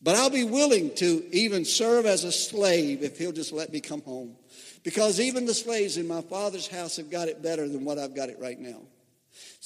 [0.02, 3.80] But I'll be willing to even serve as a slave if he'll just let me
[3.80, 4.36] come home.
[4.84, 8.16] Because even the slaves in my father's house have got it better than what I've
[8.16, 8.82] got it right now.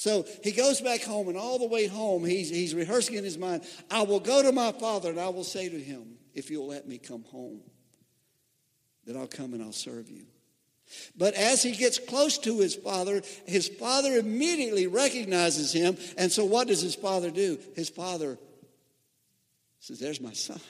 [0.00, 3.36] So he goes back home, and all the way home, he's, he's rehearsing in his
[3.36, 6.68] mind I will go to my father, and I will say to him, If you'll
[6.68, 7.60] let me come home,
[9.04, 10.24] then I'll come and I'll serve you.
[11.18, 15.98] But as he gets close to his father, his father immediately recognizes him.
[16.16, 17.58] And so, what does his father do?
[17.76, 18.38] His father
[19.80, 20.62] says, There's my son.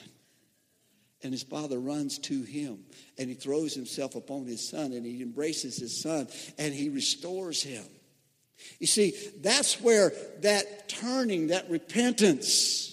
[1.23, 2.79] And his father runs to him
[3.17, 6.27] and he throws himself upon his son and he embraces his son
[6.57, 7.85] and he restores him.
[8.79, 12.91] You see, that's where that turning, that repentance,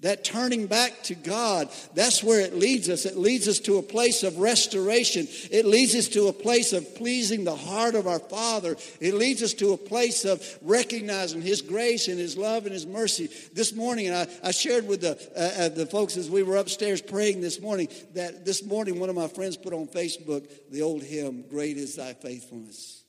[0.00, 3.04] that turning back to God, that's where it leads us.
[3.04, 5.26] It leads us to a place of restoration.
[5.50, 8.76] It leads us to a place of pleasing the heart of our Father.
[9.00, 12.86] It leads us to a place of recognizing His grace and His love and His
[12.86, 13.28] mercy.
[13.52, 17.02] This morning, I, I shared with the, uh, uh, the folks as we were upstairs
[17.02, 21.02] praying this morning that this morning one of my friends put on Facebook the old
[21.02, 23.02] hymn, Great is Thy Faithfulness.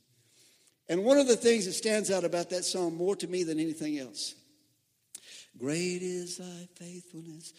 [0.90, 3.60] And one of the things that stands out about that song more to me than
[3.60, 4.36] anything else
[5.58, 7.54] Great is thy faithfulness,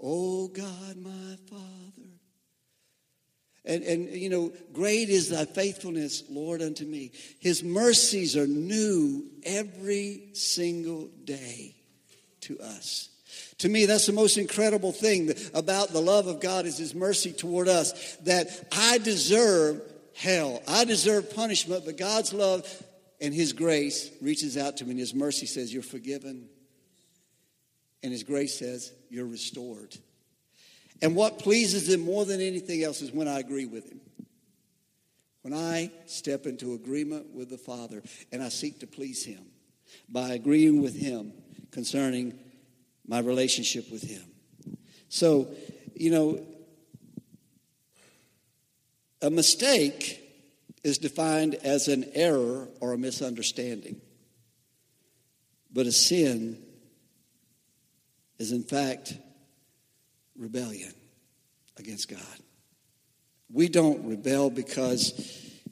[0.00, 2.08] O God my Father.
[3.64, 7.10] And, and, you know, great is thy faithfulness, Lord, unto me.
[7.40, 11.74] His mercies are new every single day
[12.42, 13.08] to us.
[13.58, 17.32] To me, that's the most incredible thing about the love of God is his mercy
[17.32, 18.16] toward us.
[18.18, 19.82] That I deserve
[20.16, 20.62] hell.
[20.66, 22.66] I deserve punishment, but God's love
[23.20, 26.48] and his grace reaches out to me and his mercy says, You're forgiven.
[28.06, 29.96] And His grace says, You're restored.
[31.02, 34.00] And what pleases Him more than anything else is when I agree with Him.
[35.42, 39.44] When I step into agreement with the Father and I seek to please Him
[40.08, 41.32] by agreeing with Him
[41.72, 42.38] concerning
[43.06, 44.22] my relationship with Him.
[45.08, 45.48] So,
[45.94, 46.46] you know,
[49.26, 50.22] a mistake
[50.84, 54.00] is defined as an error or a misunderstanding.
[55.72, 56.62] But a sin
[58.38, 59.14] is in fact
[60.38, 60.94] rebellion
[61.76, 62.20] against God.
[63.52, 65.12] We don't rebel because,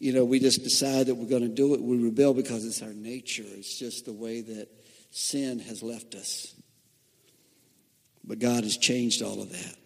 [0.00, 1.80] you know, we just decide that we're going to do it.
[1.80, 3.44] We rebel because it's our nature.
[3.46, 4.68] It's just the way that
[5.12, 6.52] sin has left us.
[8.24, 9.76] But God has changed all of that.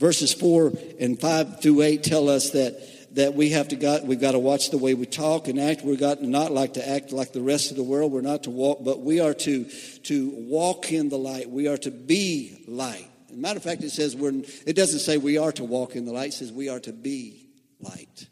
[0.00, 4.20] Verses 4 and 5 through 8 tell us that that we have to got we've
[4.20, 5.82] got to watch the way we talk and act.
[5.82, 8.12] We're got not like to act like the rest of the world.
[8.12, 11.50] We're not to walk, but we are to to walk in the light.
[11.50, 13.08] We are to be light.
[13.30, 16.06] A matter of fact, it says we're it doesn't say we are to walk in
[16.06, 17.48] the light, it says we are to be
[17.80, 18.28] light.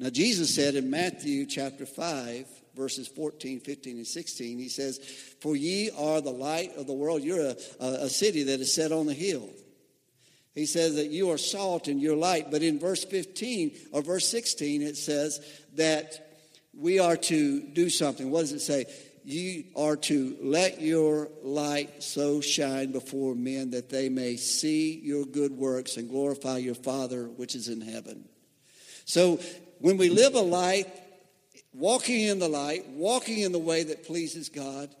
[0.00, 4.98] Now Jesus said in Matthew chapter 5, verses 14, 15, and 16, he says,
[5.42, 7.22] For ye are the light of the world.
[7.22, 9.50] You're a, a, a city that is set on the hill.
[10.54, 12.50] He says that you are salt and you're light.
[12.50, 15.40] But in verse 15 or verse 16, it says
[15.74, 16.26] that
[16.74, 18.30] we are to do something.
[18.30, 18.86] What does it say?
[19.22, 25.24] You are to let your light so shine before men that they may see your
[25.24, 28.28] good works and glorify your Father which is in heaven.
[29.04, 29.40] So
[29.78, 30.88] when we live a life,
[31.72, 34.94] walking in the light, walking in the way that pleases God,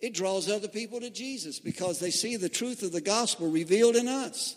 [0.00, 3.96] it draws other people to Jesus because they see the truth of the gospel revealed
[3.96, 4.56] in us.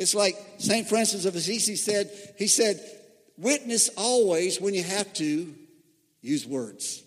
[0.00, 0.88] It's like St.
[0.88, 2.80] Francis of Assisi said, he said,
[3.36, 5.54] witness always when you have to
[6.22, 7.02] use words.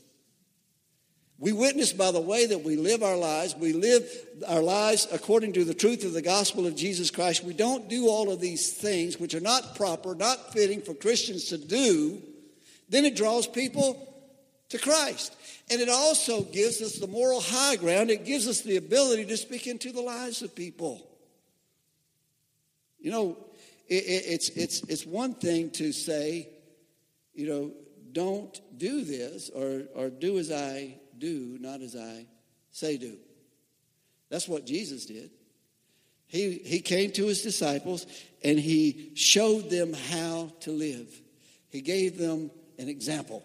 [1.39, 3.55] We witness by the way that we live our lives.
[3.55, 4.07] We live
[4.47, 7.43] our lives according to the truth of the gospel of Jesus Christ.
[7.43, 11.45] We don't do all of these things which are not proper, not fitting for Christians
[11.45, 12.21] to do.
[12.89, 14.07] Then it draws people
[14.69, 15.35] to Christ.
[15.71, 18.11] And it also gives us the moral high ground.
[18.11, 21.09] It gives us the ability to speak into the lives of people.
[23.03, 23.37] You know,
[23.87, 26.47] it, it, it's, it's, it's one thing to say,
[27.35, 27.71] you know,
[28.13, 32.25] don't do this or, or do as I do, not as I
[32.71, 33.17] say do.
[34.29, 35.31] That's what Jesus did.
[36.27, 38.07] He, he came to his disciples
[38.41, 41.09] and he showed them how to live.
[41.69, 43.43] He gave them an example.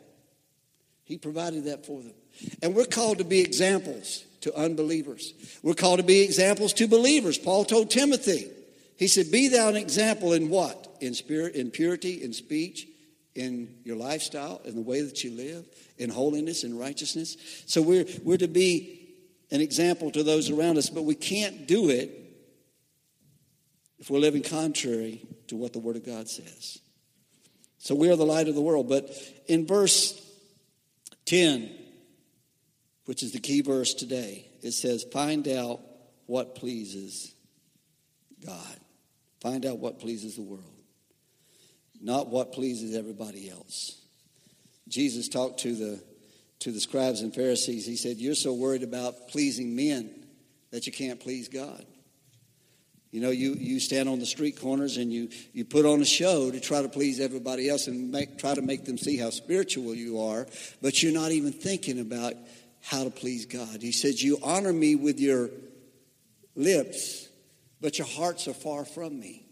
[1.04, 2.14] He provided that for them.
[2.62, 5.34] And we're called to be examples to unbelievers.
[5.64, 7.38] We're called to be examples to believers.
[7.38, 8.52] Paul told Timothy,
[8.98, 10.96] he said, Be thou an example in what?
[11.00, 12.88] In spirit, in purity, in speech,
[13.36, 15.64] in your lifestyle, in the way that you live,
[15.98, 17.36] in holiness and righteousness.
[17.66, 19.08] So we're, we're to be
[19.52, 22.10] an example to those around us, but we can't do it
[24.00, 26.78] if we're living contrary to what the Word of God says.
[27.78, 28.88] So we are the light of the world.
[28.88, 29.10] But
[29.46, 30.20] in verse
[31.26, 31.70] 10,
[33.04, 35.80] which is the key verse today, it says, Find out
[36.26, 37.32] what pleases
[38.44, 38.80] God.
[39.40, 40.64] Find out what pleases the world,
[42.00, 44.00] not what pleases everybody else.
[44.88, 46.02] Jesus talked to the
[46.60, 50.26] to the scribes and Pharisees, he said, You're so worried about pleasing men
[50.70, 51.84] that you can't please God.
[53.10, 56.04] You know, you, you stand on the street corners and you, you put on a
[56.04, 59.30] show to try to please everybody else and make, try to make them see how
[59.30, 60.46] spiritual you are,
[60.82, 62.34] but you're not even thinking about
[62.82, 63.80] how to please God.
[63.80, 65.48] He says, You honor me with your
[66.54, 67.27] lips,
[67.80, 69.46] but your hearts are far from me.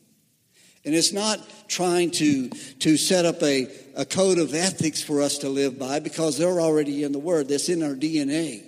[0.84, 5.38] And it's not trying to, to set up a, a code of ethics for us
[5.38, 7.48] to live by because they're already in the Word.
[7.48, 8.64] That's in our DNA.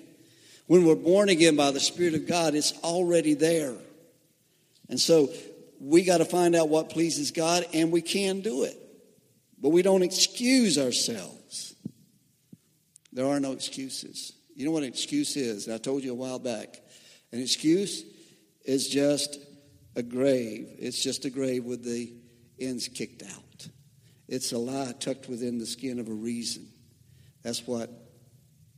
[0.66, 3.76] When we're born again by the Spirit of God, it's already there.
[4.88, 5.30] And so
[5.80, 8.76] we got to find out what pleases God, and we can do it.
[9.60, 11.74] But we don't excuse ourselves.
[13.12, 14.32] There are no excuses.
[14.54, 15.68] You know what an excuse is?
[15.68, 16.80] I told you a while back.
[17.32, 18.02] An excuse
[18.64, 19.38] is just
[19.98, 20.68] a grave.
[20.78, 22.12] It's just a grave with the
[22.58, 23.68] ends kicked out.
[24.28, 26.68] It's a lie tucked within the skin of a reason.
[27.42, 27.90] That's what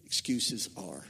[0.04, 1.04] excuses are.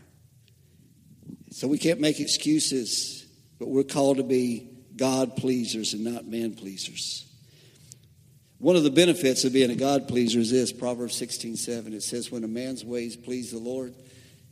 [1.53, 3.25] So we can't make excuses,
[3.61, 7.27] but we're called to be God pleasers and not man pleasers.
[8.59, 11.95] One of the benefits of being a God pleaser is this Proverbs 16 7.
[11.95, 13.95] It says, When a man's ways please the Lord,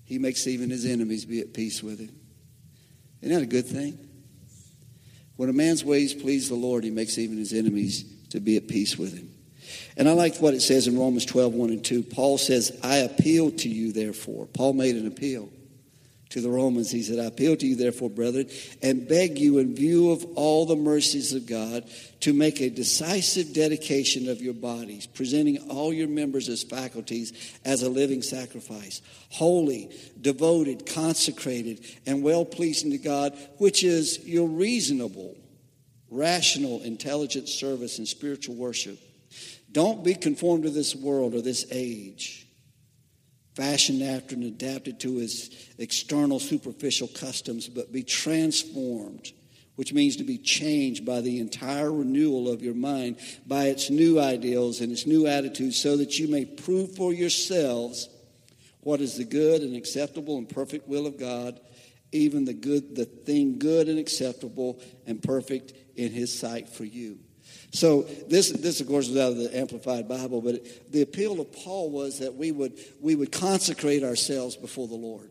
[0.04, 2.14] he makes even his enemies be at peace with him.
[3.20, 4.07] Isn't that a good thing?
[5.38, 8.66] When a man's ways please the Lord, he makes even his enemies to be at
[8.66, 9.30] peace with him.
[9.96, 12.02] And I like what it says in Romans 12 1 and 2.
[12.02, 14.46] Paul says, I appeal to you, therefore.
[14.46, 15.48] Paul made an appeal
[16.30, 18.48] to the Romans, he said, I appeal to you, therefore, brethren,
[18.82, 21.84] and beg you, in view of all the mercies of God,
[22.20, 27.32] to make a decisive dedication of your bodies, presenting all your members as faculties
[27.64, 29.00] as a living sacrifice,
[29.30, 35.34] holy, devoted, consecrated, and well pleasing to God, which is your reasonable,
[36.10, 38.98] rational, intelligent service and spiritual worship.
[39.72, 42.47] Don't be conformed to this world or this age
[43.58, 49.32] fashioned after and adapted to his external superficial customs, but be transformed,
[49.74, 53.16] which means to be changed by the entire renewal of your mind,
[53.48, 58.08] by its new ideals and its new attitudes, so that you may prove for yourselves
[58.82, 61.58] what is the good and acceptable and perfect will of God,
[62.12, 67.18] even the good, the thing good and acceptable and perfect in his sight for you.
[67.72, 71.40] So this, this of course, was out of the Amplified Bible, but it, the appeal
[71.40, 75.30] of Paul was that we would, we would consecrate ourselves before the Lord,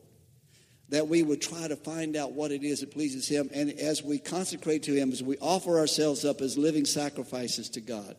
[0.89, 4.03] that we would try to find out what it is that pleases Him, and as
[4.03, 8.15] we consecrate to Him, as we offer ourselves up as living sacrifices to God,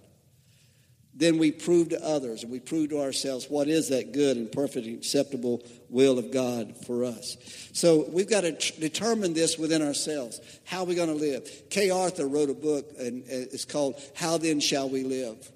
[1.18, 4.50] then we prove to others and we prove to ourselves what is that good and
[4.52, 7.36] perfect and acceptable will of God for us.
[7.72, 10.40] So we've got to determine this within ourselves.
[10.64, 11.50] How are we going to live?
[11.70, 15.50] Kay Arthur wrote a book and it's called How Then Shall We Live?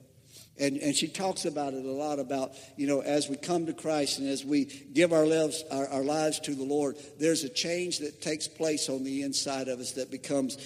[0.59, 3.73] And, and she talks about it a lot about, you know, as we come to
[3.73, 7.49] Christ and as we give our lives, our, our lives to the Lord, there's a
[7.49, 10.59] change that takes place on the inside of us that becomes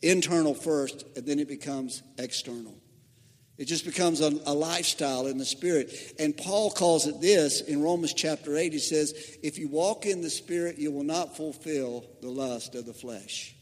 [0.00, 2.77] internal first and then it becomes external.
[3.58, 6.14] It just becomes a, a, lifestyle in the Spirit.
[6.20, 8.72] And Paul calls it this in Romans chapter 8.
[8.72, 12.86] He says, If you walk in the Spirit, you will not fulfill the lust of
[12.86, 13.56] the flesh.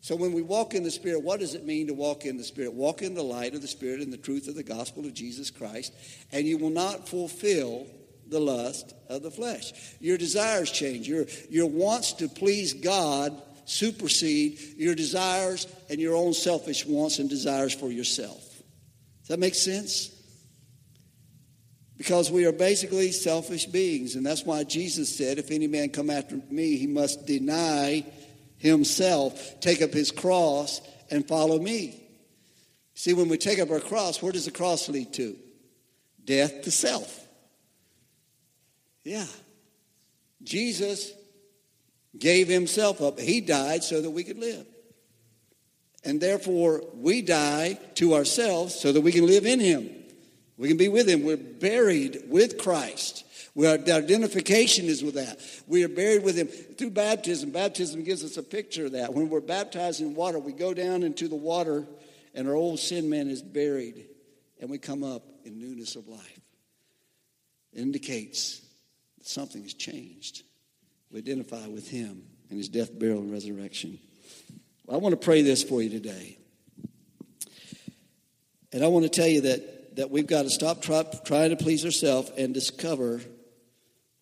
[0.00, 2.44] So when we walk in the Spirit, what does it mean to walk in the
[2.44, 2.72] Spirit?
[2.72, 5.50] Walk in the light of the Spirit and the truth of the gospel of Jesus
[5.50, 5.92] Christ,
[6.32, 7.86] and you will not fulfill
[8.28, 9.72] the lust of the flesh.
[10.00, 11.06] Your desires change.
[11.06, 17.28] Your, your wants to please God supersede your desires and your own selfish wants and
[17.28, 18.45] desires for yourself.
[19.26, 20.12] Does that make sense?
[21.96, 26.10] Because we are basically selfish beings, and that's why Jesus said, If any man come
[26.10, 28.06] after me, he must deny
[28.58, 32.00] himself, take up his cross, and follow me.
[32.94, 35.36] See, when we take up our cross, where does the cross lead to?
[36.24, 37.26] Death to self.
[39.02, 39.26] Yeah.
[40.44, 41.10] Jesus
[42.16, 43.18] gave himself up.
[43.18, 44.66] He died so that we could live.
[46.06, 49.90] And therefore, we die to ourselves so that we can live in Him.
[50.56, 51.24] We can be with Him.
[51.24, 53.24] We're buried with Christ.
[53.56, 55.40] We are, our identification is with that.
[55.66, 57.50] We are buried with Him through baptism.
[57.50, 59.14] Baptism gives us a picture of that.
[59.14, 61.84] When we're baptized in water, we go down into the water,
[62.34, 64.06] and our old sin man is buried,
[64.60, 66.40] and we come up in newness of life.
[67.72, 68.60] It indicates
[69.18, 70.42] that something has changed.
[71.10, 73.98] We identify with Him in His death, burial, and resurrection.
[74.88, 76.38] I want to pray this for you today.
[78.72, 81.56] And I want to tell you that, that we've got to stop try, trying to
[81.56, 83.20] please ourselves and discover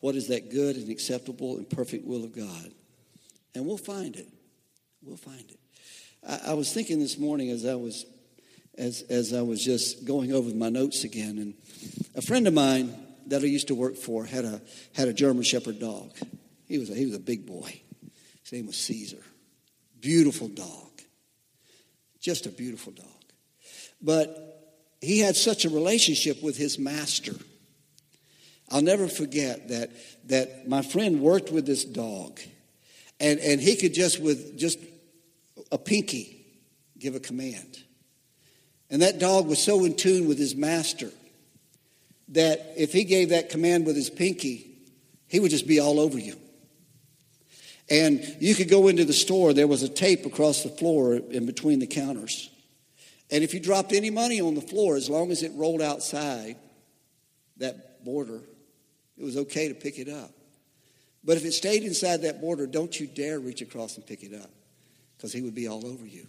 [0.00, 2.72] what is that good and acceptable and perfect will of God.
[3.54, 4.28] And we'll find it.
[5.02, 5.58] We'll find it.
[6.26, 8.06] I, I was thinking this morning as I was
[8.76, 11.54] as, as I was just going over my notes again, and
[12.16, 12.92] a friend of mine
[13.26, 14.60] that I used to work for had a,
[14.94, 16.12] had a German Shepherd dog.
[16.66, 17.80] He was a, he was a big boy.
[18.42, 19.22] His name was Caesar.
[20.04, 21.00] Beautiful dog.
[22.20, 23.06] Just a beautiful dog.
[24.02, 27.32] But he had such a relationship with his master.
[28.70, 29.92] I'll never forget that,
[30.26, 32.38] that my friend worked with this dog,
[33.18, 34.78] and, and he could just, with just
[35.72, 36.44] a pinky,
[36.98, 37.82] give a command.
[38.90, 41.10] And that dog was so in tune with his master
[42.28, 44.70] that if he gave that command with his pinky,
[45.28, 46.36] he would just be all over you.
[47.90, 51.46] And you could go into the store, there was a tape across the floor in
[51.46, 52.50] between the counters.
[53.30, 56.56] And if you dropped any money on the floor, as long as it rolled outside
[57.58, 58.40] that border,
[59.18, 60.30] it was okay to pick it up.
[61.22, 64.34] But if it stayed inside that border, don't you dare reach across and pick it
[64.34, 64.50] up
[65.16, 66.26] because he would be all over you.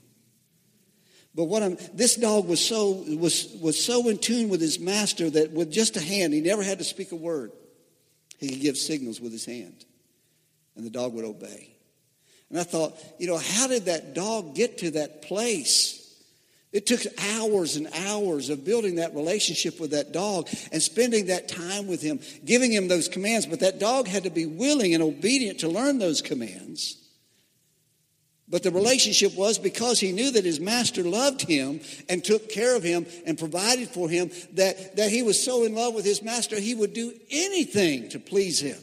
[1.36, 5.30] But what I'm, this dog was so, was, was so in tune with his master
[5.30, 7.51] that with just a hand, he never had to speak a word.
[8.38, 9.84] He could give signals with his hand,
[10.76, 11.69] and the dog would obey.
[12.49, 16.01] And I thought, you know, how did that dog get to that place?
[16.71, 21.47] It took hours and hours of building that relationship with that dog and spending that
[21.47, 23.45] time with him, giving him those commands.
[23.45, 26.97] But that dog had to be willing and obedient to learn those commands.
[28.47, 32.76] But the relationship was because he knew that his master loved him and took care
[32.76, 36.21] of him and provided for him that, that he was so in love with his
[36.21, 38.78] master he would do anything to please him.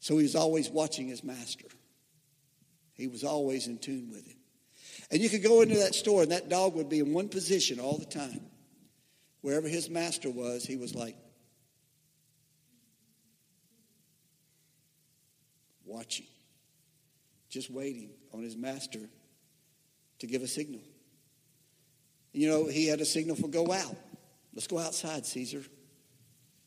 [0.00, 1.66] So he was always watching his master.
[2.94, 4.36] He was always in tune with him.
[5.10, 7.80] And you could go into that store and that dog would be in one position
[7.80, 8.40] all the time.
[9.42, 11.16] Wherever his master was, he was like
[15.84, 16.26] watching,
[17.48, 19.00] just waiting on his master
[20.20, 20.82] to give a signal.
[22.32, 23.96] You know, he had a signal for go out.
[24.54, 25.62] Let's go outside, Caesar.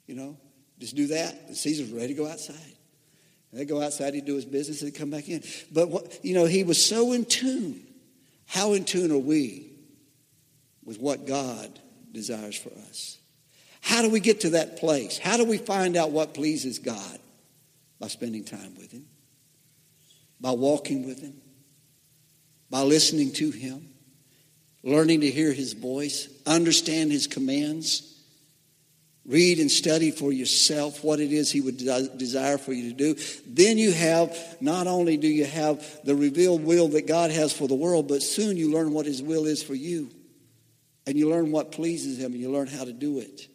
[0.07, 0.37] You know,
[0.79, 1.35] just do that.
[1.47, 2.57] And Caesar's ready to go outside.
[3.53, 5.43] And they go outside, he'd do his business, and come back in.
[5.71, 7.85] But, what, you know, he was so in tune.
[8.47, 9.69] How in tune are we
[10.83, 11.79] with what God
[12.11, 13.19] desires for us?
[13.79, 15.19] How do we get to that place?
[15.19, 17.19] How do we find out what pleases God?
[17.99, 19.05] By spending time with Him,
[20.41, 21.39] by walking with Him,
[22.71, 23.87] by listening to Him,
[24.81, 28.12] learning to hear His voice, understand His commands.
[29.25, 33.21] Read and study for yourself what it is He would desire for you to do.
[33.47, 37.67] Then you have, not only do you have the revealed will that God has for
[37.67, 40.09] the world, but soon you learn what His will is for you.
[41.05, 43.47] And you learn what pleases Him and you learn how to do it.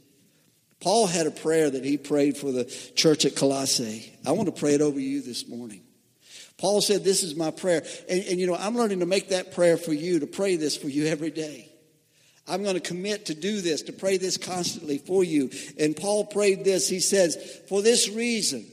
[0.81, 4.13] Paul had a prayer that he prayed for the church at Colossae.
[4.25, 5.83] I want to pray it over you this morning.
[6.57, 7.85] Paul said, This is my prayer.
[8.09, 10.77] And, and, you know, I'm learning to make that prayer for you, to pray this
[10.77, 11.68] for you every day.
[12.49, 15.51] I'm going to commit to do this, to pray this constantly for you.
[15.79, 16.89] And Paul prayed this.
[16.89, 18.67] He says, For this reason,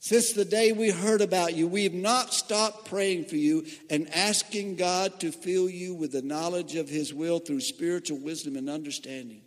[0.00, 4.12] since the day we heard about you, we have not stopped praying for you and
[4.14, 8.68] asking God to fill you with the knowledge of his will through spiritual wisdom and
[8.70, 9.42] understanding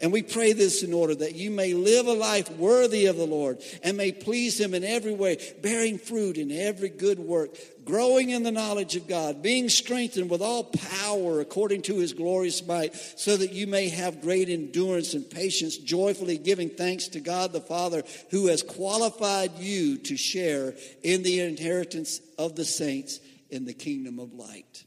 [0.00, 3.26] and we pray this in order that you may live a life worthy of the
[3.26, 7.56] Lord and may please Him in every way, bearing fruit in every good work,
[7.86, 12.66] growing in the knowledge of God, being strengthened with all power according to His glorious
[12.66, 17.52] might, so that you may have great endurance and patience, joyfully giving thanks to God
[17.52, 23.64] the Father who has qualified you to share in the inheritance of the saints in
[23.64, 24.84] the kingdom of light.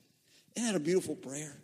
[0.55, 1.55] Isn't that a beautiful prayer?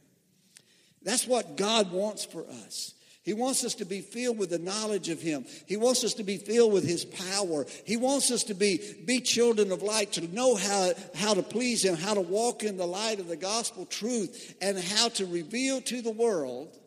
[1.03, 2.94] That's what God wants for us.
[3.25, 5.45] He wants us to be filled with the knowledge of Him.
[5.65, 7.65] He wants us to be filled with His power.
[7.83, 11.83] He wants us to be, be children of light, to know how, how to please
[11.83, 15.81] Him, how to walk in the light of the gospel truth, and how to reveal
[15.81, 16.77] to the world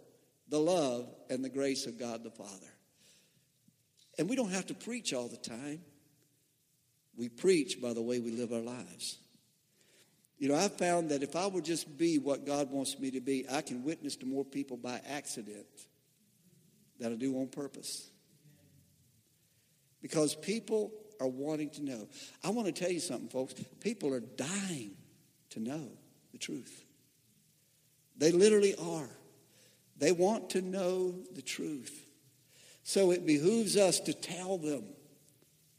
[0.49, 2.73] the love and the grace of God the Father.
[4.17, 5.81] And we don't have to preach all the time.
[7.17, 9.19] We preach by the way we live our lives.
[10.39, 13.21] You know, I've found that if I would just be what God wants me to
[13.21, 15.67] be, I can witness to more people by accident
[16.99, 18.11] that I do on purpose.
[20.01, 22.09] Because people are wanting to know.
[22.45, 23.55] I want to tell you something, folks.
[23.81, 24.93] People are dying
[25.51, 25.89] to know
[26.33, 26.85] the truth.
[28.17, 29.11] They literally are.
[29.97, 32.07] They want to know the truth.
[32.83, 34.85] So it behooves us to tell them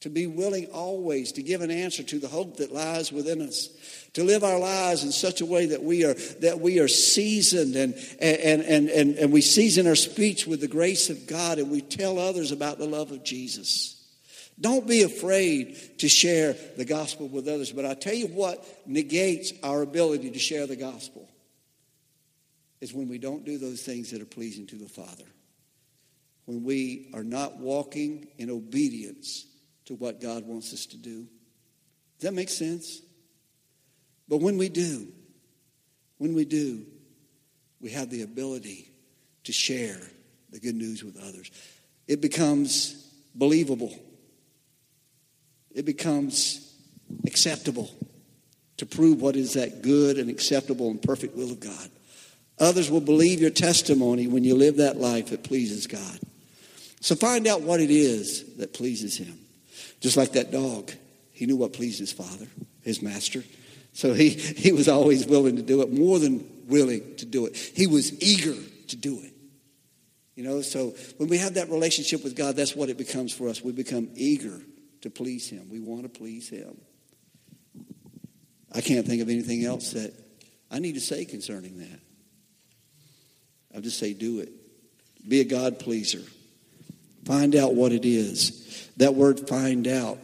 [0.02, 3.70] to be willing always to give an answer to the hope that lies within us
[4.14, 7.76] to live our lives in such a way that we are that we are seasoned
[7.76, 11.70] and and and and, and we season our speech with the grace of god and
[11.70, 13.96] we tell others about the love of jesus.
[14.62, 19.54] Don't be afraid to share the gospel with others but i tell you what negates
[19.64, 21.30] our ability to share the gospel
[22.82, 25.26] is when we don't do those things that are pleasing to the father.
[26.46, 29.46] When we are not walking in obedience
[29.90, 31.26] to what God wants us to do.
[32.20, 33.02] Does that make sense?
[34.28, 35.08] But when we do,
[36.20, 36.86] when we do,
[37.82, 38.92] we have the ability
[39.46, 40.00] to share
[40.52, 41.50] the good news with others.
[42.08, 43.92] It becomes believable.
[45.72, 46.72] It becomes
[47.26, 47.90] acceptable
[48.78, 51.90] to prove what is that good and acceptable and perfect will of God.
[52.60, 56.20] Others will believe your testimony when you live that life that pleases God.
[57.02, 59.40] So find out what it is that pleases Him.
[60.00, 60.92] Just like that dog,
[61.32, 62.48] he knew what pleased his father,
[62.82, 63.44] his master.
[63.94, 67.56] So he, he was always willing to do it, more than willing to do it.
[67.56, 68.56] He was eager
[68.88, 69.34] to do it.
[70.36, 73.50] You know, so when we have that relationship with God, that's what it becomes for
[73.50, 73.62] us.
[73.62, 74.62] We become eager
[75.02, 75.70] to please Him.
[75.70, 76.80] We want to please Him.
[78.72, 80.14] I can't think of anything else that
[80.72, 82.00] I need to say concerning that.
[83.76, 84.50] I'll just say, do it.
[85.28, 86.22] Be a God pleaser.
[87.26, 88.90] Find out what it is.
[88.98, 90.18] That word find out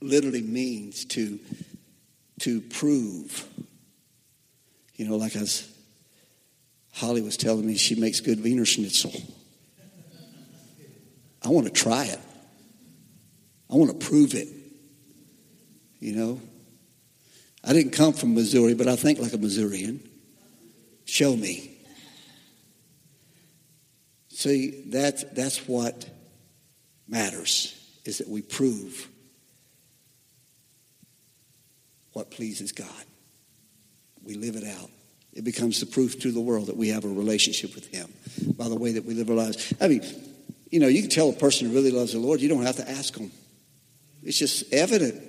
[0.00, 1.38] literally means to,
[2.40, 3.46] to prove.
[4.96, 5.68] You know, like as
[6.92, 9.12] Holly was telling me, she makes good Wiener Schnitzel.
[11.44, 12.20] I want to try it.
[13.70, 14.48] I want to prove it.
[15.98, 16.40] You know,
[17.64, 20.08] I didn't come from Missouri, but I think like a Missourian.
[21.04, 21.71] Show me.
[24.32, 26.08] See, that's, that's what
[27.06, 29.08] matters, is that we prove
[32.14, 32.88] what pleases God.
[34.24, 34.90] We live it out.
[35.34, 38.10] It becomes the proof to the world that we have a relationship with Him
[38.56, 39.74] by the way that we live our lives.
[39.80, 40.02] I mean,
[40.70, 42.76] you know, you can tell a person who really loves the Lord, you don't have
[42.76, 43.30] to ask them.
[44.22, 45.22] It's just evident.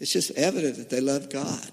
[0.00, 1.70] It's just evident that they love God.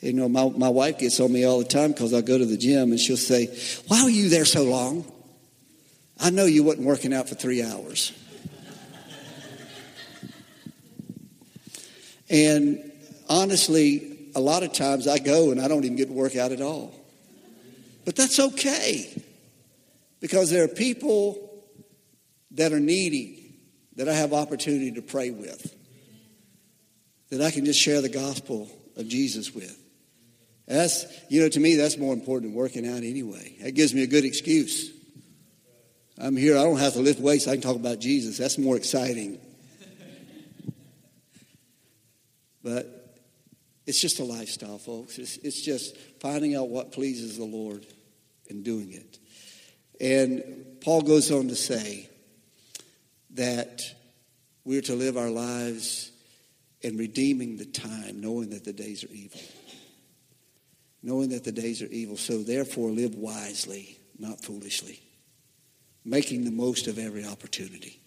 [0.00, 2.46] You know, my, my wife gets on me all the time because I go to
[2.46, 3.46] the gym and she'll say,
[3.88, 5.10] Why were you there so long?
[6.20, 8.12] I know you wasn't working out for three hours.
[12.28, 12.92] and
[13.28, 16.52] honestly, a lot of times I go and I don't even get to work out
[16.52, 16.94] at all.
[18.04, 19.22] But that's okay
[20.20, 21.64] because there are people
[22.52, 23.54] that are needy
[23.96, 25.74] that I have opportunity to pray with,
[27.30, 29.76] that I can just share the gospel of Jesus with.
[30.66, 33.56] That's, you know, to me, that's more important than working out anyway.
[33.62, 34.92] That gives me a good excuse.
[36.20, 38.36] I'm here, I don't have to lift weights, I can talk about Jesus.
[38.36, 39.40] That's more exciting.
[42.62, 43.16] But
[43.86, 45.18] it's just a lifestyle, folks.
[45.18, 47.86] It's, it's just finding out what pleases the Lord
[48.50, 49.18] and doing it.
[49.98, 52.08] And Paul goes on to say
[53.30, 53.82] that
[54.64, 56.10] we're to live our lives
[56.82, 59.40] in redeeming the time, knowing that the days are evil.
[61.02, 62.18] Knowing that the days are evil.
[62.18, 65.00] So therefore, live wisely, not foolishly,
[66.04, 68.00] making the most of every opportunity.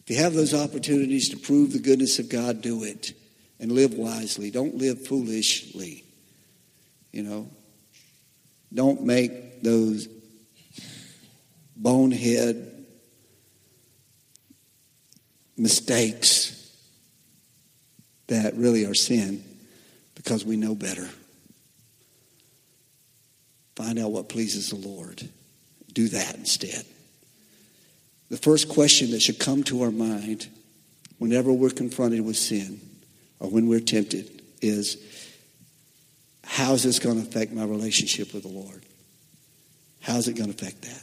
[0.00, 3.12] If you have those opportunities to prove the goodness of God, do it
[3.58, 4.50] and live wisely.
[4.50, 6.04] Don't live foolishly.
[7.12, 7.50] You know,
[8.72, 10.08] don't make those
[11.76, 12.86] bonehead
[15.56, 16.56] mistakes
[18.28, 19.44] that really are sin
[20.14, 21.08] because we know better.
[23.76, 25.28] Find out what pleases the Lord.
[25.92, 26.84] Do that instead.
[28.30, 30.48] The first question that should come to our mind
[31.18, 32.80] whenever we're confronted with sin
[33.40, 34.96] or when we're tempted is
[36.44, 38.84] how is this going to affect my relationship with the Lord?
[40.00, 41.02] How is it going to affect that?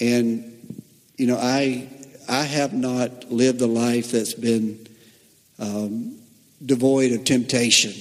[0.00, 0.84] And,
[1.16, 1.88] you know, I,
[2.28, 4.86] I have not lived a life that's been
[5.58, 6.18] um,
[6.64, 7.92] devoid of temptation.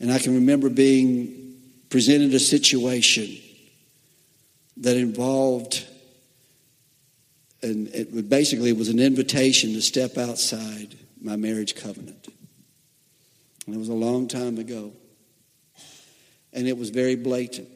[0.00, 1.54] And I can remember being
[1.88, 3.38] presented a situation
[4.78, 5.86] that involved
[7.64, 12.28] and it basically was an invitation to step outside my marriage covenant.
[13.64, 14.92] And it was a long time ago.
[16.52, 17.68] And it was very blatant.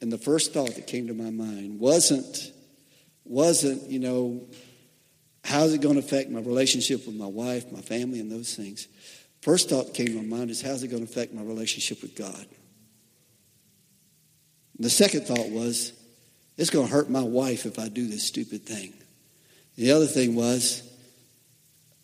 [0.00, 2.50] And the first thought that came to my mind wasn't,
[3.24, 4.48] wasn't, you know,
[5.44, 8.88] how's it going to affect my relationship with my wife, my family, and those things?
[9.42, 12.02] First thought that came to my mind is how's it going to affect my relationship
[12.02, 12.46] with God?
[14.76, 15.92] And the second thought was,
[16.56, 18.92] it's going to hurt my wife if I do this stupid thing.
[19.76, 20.82] The other thing was,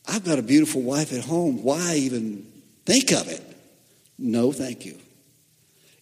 [0.06, 1.62] I've got a beautiful wife at home.
[1.62, 2.46] Why even
[2.84, 3.42] think of it?
[4.18, 4.98] No, thank you.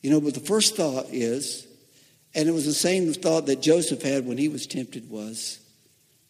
[0.03, 1.67] You know, but the first thought is,
[2.35, 5.59] and it was the same thought that Joseph had when he was tempted was,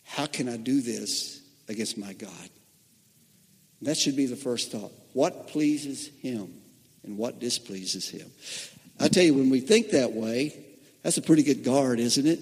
[0.04, 2.50] how can I do this against my God?
[3.82, 4.92] That should be the first thought.
[5.12, 6.52] What pleases him
[7.04, 8.30] and what displeases him?
[8.98, 10.54] I tell you, when we think that way,
[11.02, 12.40] That's a pretty good guard, isn't it?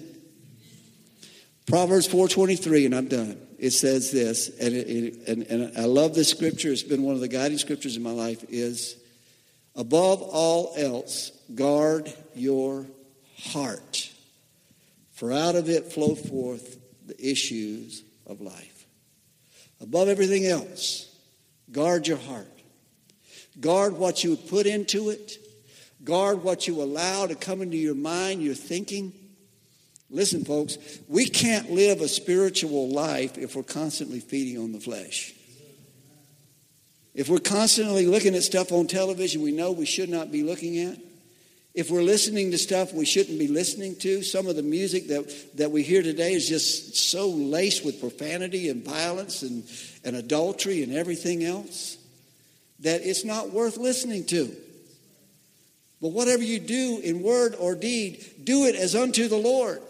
[1.65, 3.39] Proverbs 4:23, and I'm done.
[3.59, 6.71] It says this, and, it, and, and I love this scripture.
[6.71, 8.43] It's been one of the guiding scriptures in my life.
[8.49, 8.95] Is
[9.75, 12.87] above all else, guard your
[13.37, 14.11] heart,
[15.11, 18.87] for out of it flow forth the issues of life.
[19.81, 21.15] Above everything else,
[21.71, 22.47] guard your heart.
[23.59, 25.37] Guard what you put into it.
[26.03, 29.13] Guard what you allow to come into your mind, your thinking.
[30.09, 30.77] Listen, folks,
[31.07, 35.33] we can't live a spiritual life if we're constantly feeding on the flesh.
[37.13, 40.79] If we're constantly looking at stuff on television we know we should not be looking
[40.79, 40.97] at,
[41.75, 45.57] if we're listening to stuff we shouldn't be listening to, some of the music that,
[45.57, 49.63] that we hear today is just so laced with profanity and violence and,
[50.03, 51.97] and adultery and everything else
[52.79, 54.55] that it's not worth listening to.
[56.01, 59.81] But whatever you do in word or deed, do it as unto the Lord.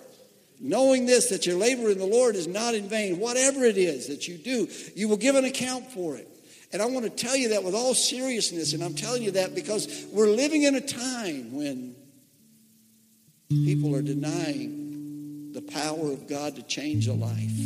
[0.60, 3.20] Knowing this, that your labor in the Lord is not in vain.
[3.20, 6.28] Whatever it is that you do, you will give an account for it.
[6.74, 9.56] And I want to tell you that with all seriousness, and I'm telling you that
[9.56, 11.96] because we're living in a time when
[13.50, 17.60] people are denying the power of God to change a life.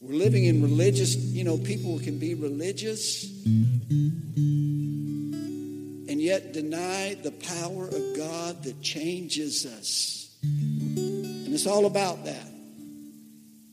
[0.00, 3.26] We're living in religious, you know, people can be religious
[6.30, 10.32] yet deny the power of God that changes us.
[10.44, 12.46] And it's all about that.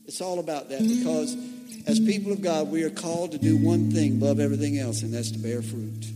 [0.06, 1.36] It's all about that because
[1.86, 5.14] as people of God, we are called to do one thing above everything else, and
[5.14, 6.06] that's to bear fruit.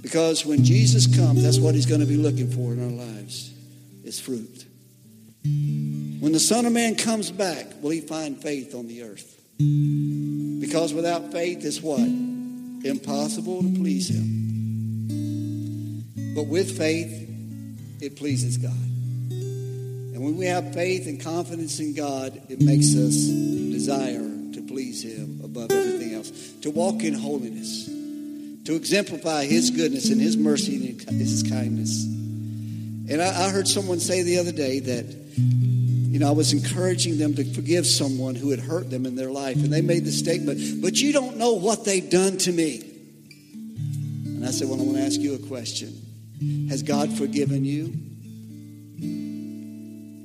[0.00, 3.52] Because when Jesus comes, that's what he's going to be looking for in our lives
[4.04, 4.64] is fruit.
[5.44, 9.28] When the Son of Man comes back, will he find faith on the earth?
[9.58, 12.00] Because without faith, it's what?
[12.00, 14.41] Impossible to please him.
[16.34, 17.28] But with faith,
[18.00, 18.72] it pleases God.
[18.72, 24.20] And when we have faith and confidence in God, it makes us desire
[24.52, 26.30] to please Him above everything else,
[26.62, 30.76] to walk in holiness, to exemplify His goodness and His mercy
[31.06, 32.04] and His kindness.
[32.04, 35.06] And I, I heard someone say the other day that,
[35.36, 39.30] you know, I was encouraging them to forgive someone who had hurt them in their
[39.30, 39.56] life.
[39.56, 42.80] And they made the statement, but you don't know what they've done to me.
[44.26, 46.01] And I said, well, I want to ask you a question.
[46.68, 47.86] Has God forgiven you?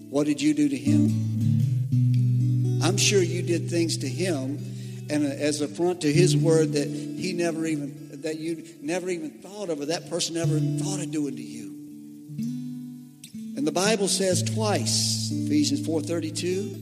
[0.09, 2.81] What did you do to him?
[2.81, 4.59] I'm sure you did things to him
[5.09, 9.29] and as a front to his word that he never even that you never even
[9.29, 11.67] thought of or that person never thought of doing to you.
[13.57, 16.73] And the Bible says twice, Ephesians 4:32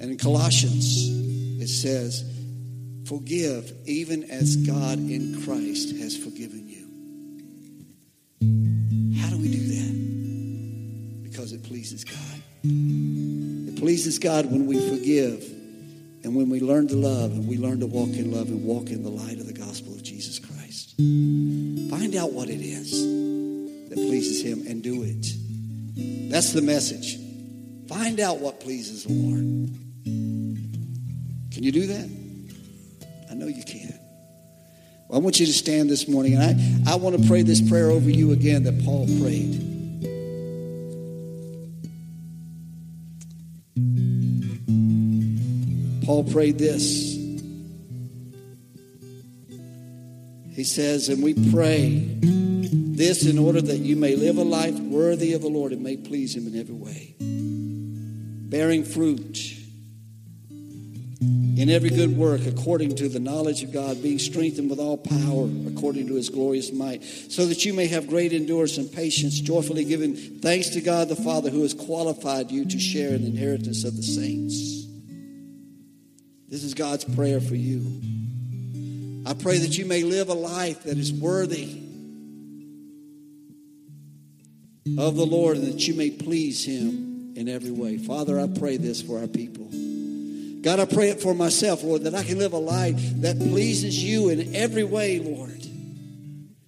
[0.00, 1.08] and in Colossians
[1.62, 2.24] it says
[3.06, 6.61] forgive even as God in Christ has forgiven.
[9.20, 9.82] How do we do that?
[11.32, 12.42] because it pleases God.
[12.62, 15.42] It pleases God when we forgive
[16.22, 18.90] and when we learn to love and we learn to walk in love and walk
[18.90, 20.94] in the light of the gospel of Jesus Christ.
[20.98, 22.92] Find out what it is
[23.88, 26.30] that pleases Him and do it.
[26.30, 27.16] That's the message.
[27.88, 29.40] Find out what pleases the Lord.
[31.50, 32.10] Can you do that?
[33.30, 34.01] I know you can.
[35.12, 37.60] Well, I want you to stand this morning, and I, I want to pray this
[37.60, 39.60] prayer over you again that Paul prayed.
[46.06, 47.12] Paul prayed this.
[50.54, 55.34] He says, and we pray this in order that you may live a life worthy
[55.34, 57.16] of the Lord and may please Him in every way,
[58.48, 59.61] bearing fruit
[61.62, 65.48] in every good work according to the knowledge of God, being strengthened with all power
[65.68, 69.84] according to his glorious might, so that you may have great endurance and patience, joyfully
[69.84, 73.84] giving thanks to God the Father who has qualified you to share in the inheritance
[73.84, 74.88] of the saints.
[76.48, 78.02] This is God's prayer for you.
[79.24, 81.80] I pray that you may live a life that is worthy
[84.98, 87.98] of the Lord and that you may please him in every way.
[87.98, 89.68] Father, I pray this for our people.
[90.62, 94.02] God, I pray it for myself, Lord, that I can live a life that pleases
[94.02, 95.62] you in every way, Lord.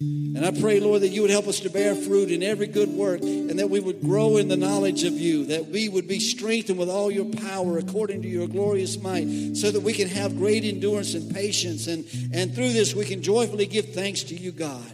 [0.01, 2.89] And I pray, Lord, that you would help us to bear fruit in every good
[2.89, 6.19] work and that we would grow in the knowledge of you, that we would be
[6.19, 10.35] strengthened with all your power according to your glorious might, so that we can have
[10.35, 11.87] great endurance and patience.
[11.87, 14.93] And, and through this, we can joyfully give thanks to you, God,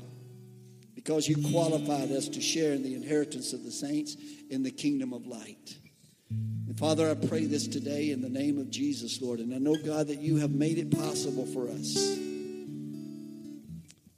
[0.93, 4.16] because you qualified us to share in the inheritance of the saints
[4.52, 5.76] in the kingdom of light.
[6.72, 9.39] And Father, I pray this today in the name of Jesus, Lord.
[9.39, 12.17] And I know, God, that you have made it possible for us.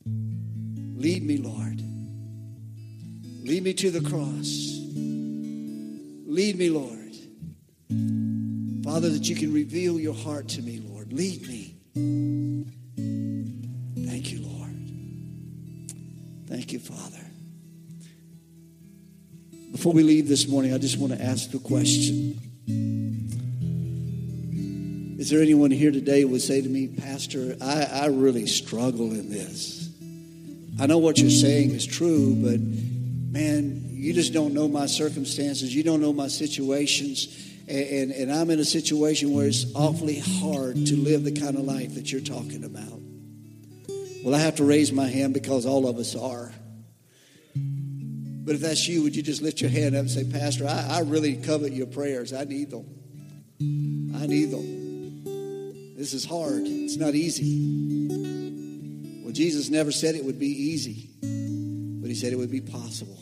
[0.05, 1.81] Lead me, Lord.
[3.41, 4.77] Lead me to the cross.
[6.27, 7.15] Lead me, Lord.
[8.85, 11.11] Father, that you can reveal your heart to me, Lord.
[11.11, 11.75] Lead me.
[14.05, 14.77] Thank you, Lord.
[16.47, 17.22] Thank you, Father.
[19.73, 22.39] Before we leave this morning, I just want to ask the question.
[25.19, 29.09] Is there anyone here today who would say to me, Pastor, I, I really struggle
[29.11, 29.89] in this?
[30.79, 35.73] I know what you're saying is true, but man, you just don't know my circumstances.
[35.73, 37.35] You don't know my situations.
[37.67, 41.57] And, and, and, I'm in a situation where it's awfully hard to live the kind
[41.57, 42.99] of life that you're talking about.
[44.23, 46.51] Well, I have to raise my hand because all of us are.
[48.45, 50.97] But if that's you, would you just lift your hand up and say, Pastor, I,
[50.97, 52.33] I really covet your prayers.
[52.33, 52.85] I need them.
[54.15, 55.95] I need them.
[55.95, 56.63] This is hard.
[56.65, 59.21] It's not easy.
[59.23, 61.09] Well, Jesus never said it would be easy,
[62.01, 63.17] but he said it would be possible.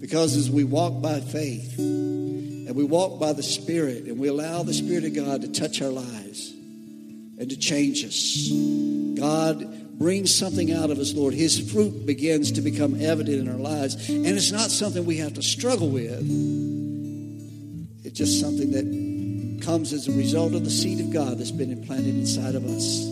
[0.00, 4.64] Because as we walk by faith and we walk by the Spirit and we allow
[4.64, 8.48] the Spirit of God to touch our lives and to change us,
[9.16, 11.34] God brings something out of us, Lord.
[11.34, 14.08] His fruit begins to become evident in our lives.
[14.08, 16.20] And it's not something we have to struggle with,
[18.04, 21.70] it's just something that comes as a result of the seed of God that's been
[21.70, 23.06] implanted inside of us.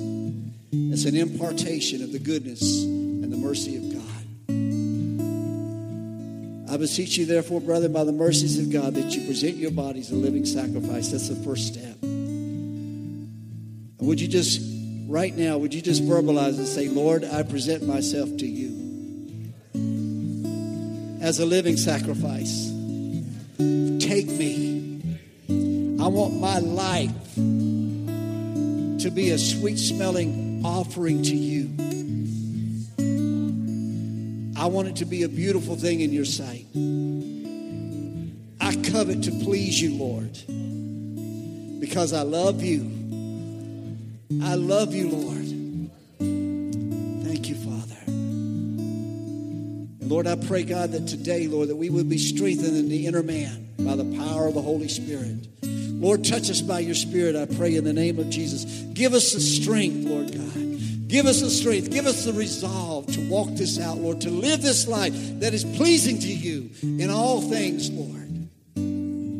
[0.72, 4.01] It's an impartation of the goodness and the mercy of God.
[6.72, 10.12] I beseech you, therefore, brother, by the mercies of God, that you present your bodies
[10.12, 11.09] a living sacrifice.
[11.09, 11.97] That's the first step.
[12.03, 13.28] And
[13.99, 14.61] would you just
[15.11, 19.52] right now, would you just verbalize and say, Lord, I present myself to you
[21.20, 22.68] as a living sacrifice?
[23.98, 25.18] Take me.
[26.00, 31.70] I want my life to be a sweet smelling offering to you.
[34.56, 36.66] I want it to be a beautiful thing in your sight.
[38.61, 40.38] I covet to please you, Lord,
[41.80, 42.99] because I love you
[44.39, 45.47] I love you, Lord.
[47.26, 47.97] Thank you, Father.
[50.07, 53.24] Lord, I pray, God, that today, Lord, that we would be strengthened in the inner
[53.24, 55.49] man by the power of the Holy Spirit.
[55.64, 58.64] Lord, touch us by your Spirit, I pray, in the name of Jesus.
[58.93, 61.09] Give us the strength, Lord God.
[61.09, 61.91] Give us the strength.
[61.91, 65.64] Give us the resolve to walk this out, Lord, to live this life that is
[65.64, 68.20] pleasing to you in all things, Lord.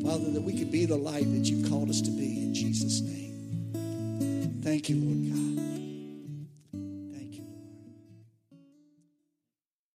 [0.05, 3.01] Father, that we could be the light that you called us to be in Jesus'
[3.01, 3.10] name.
[4.71, 5.50] Thank you, Lord God.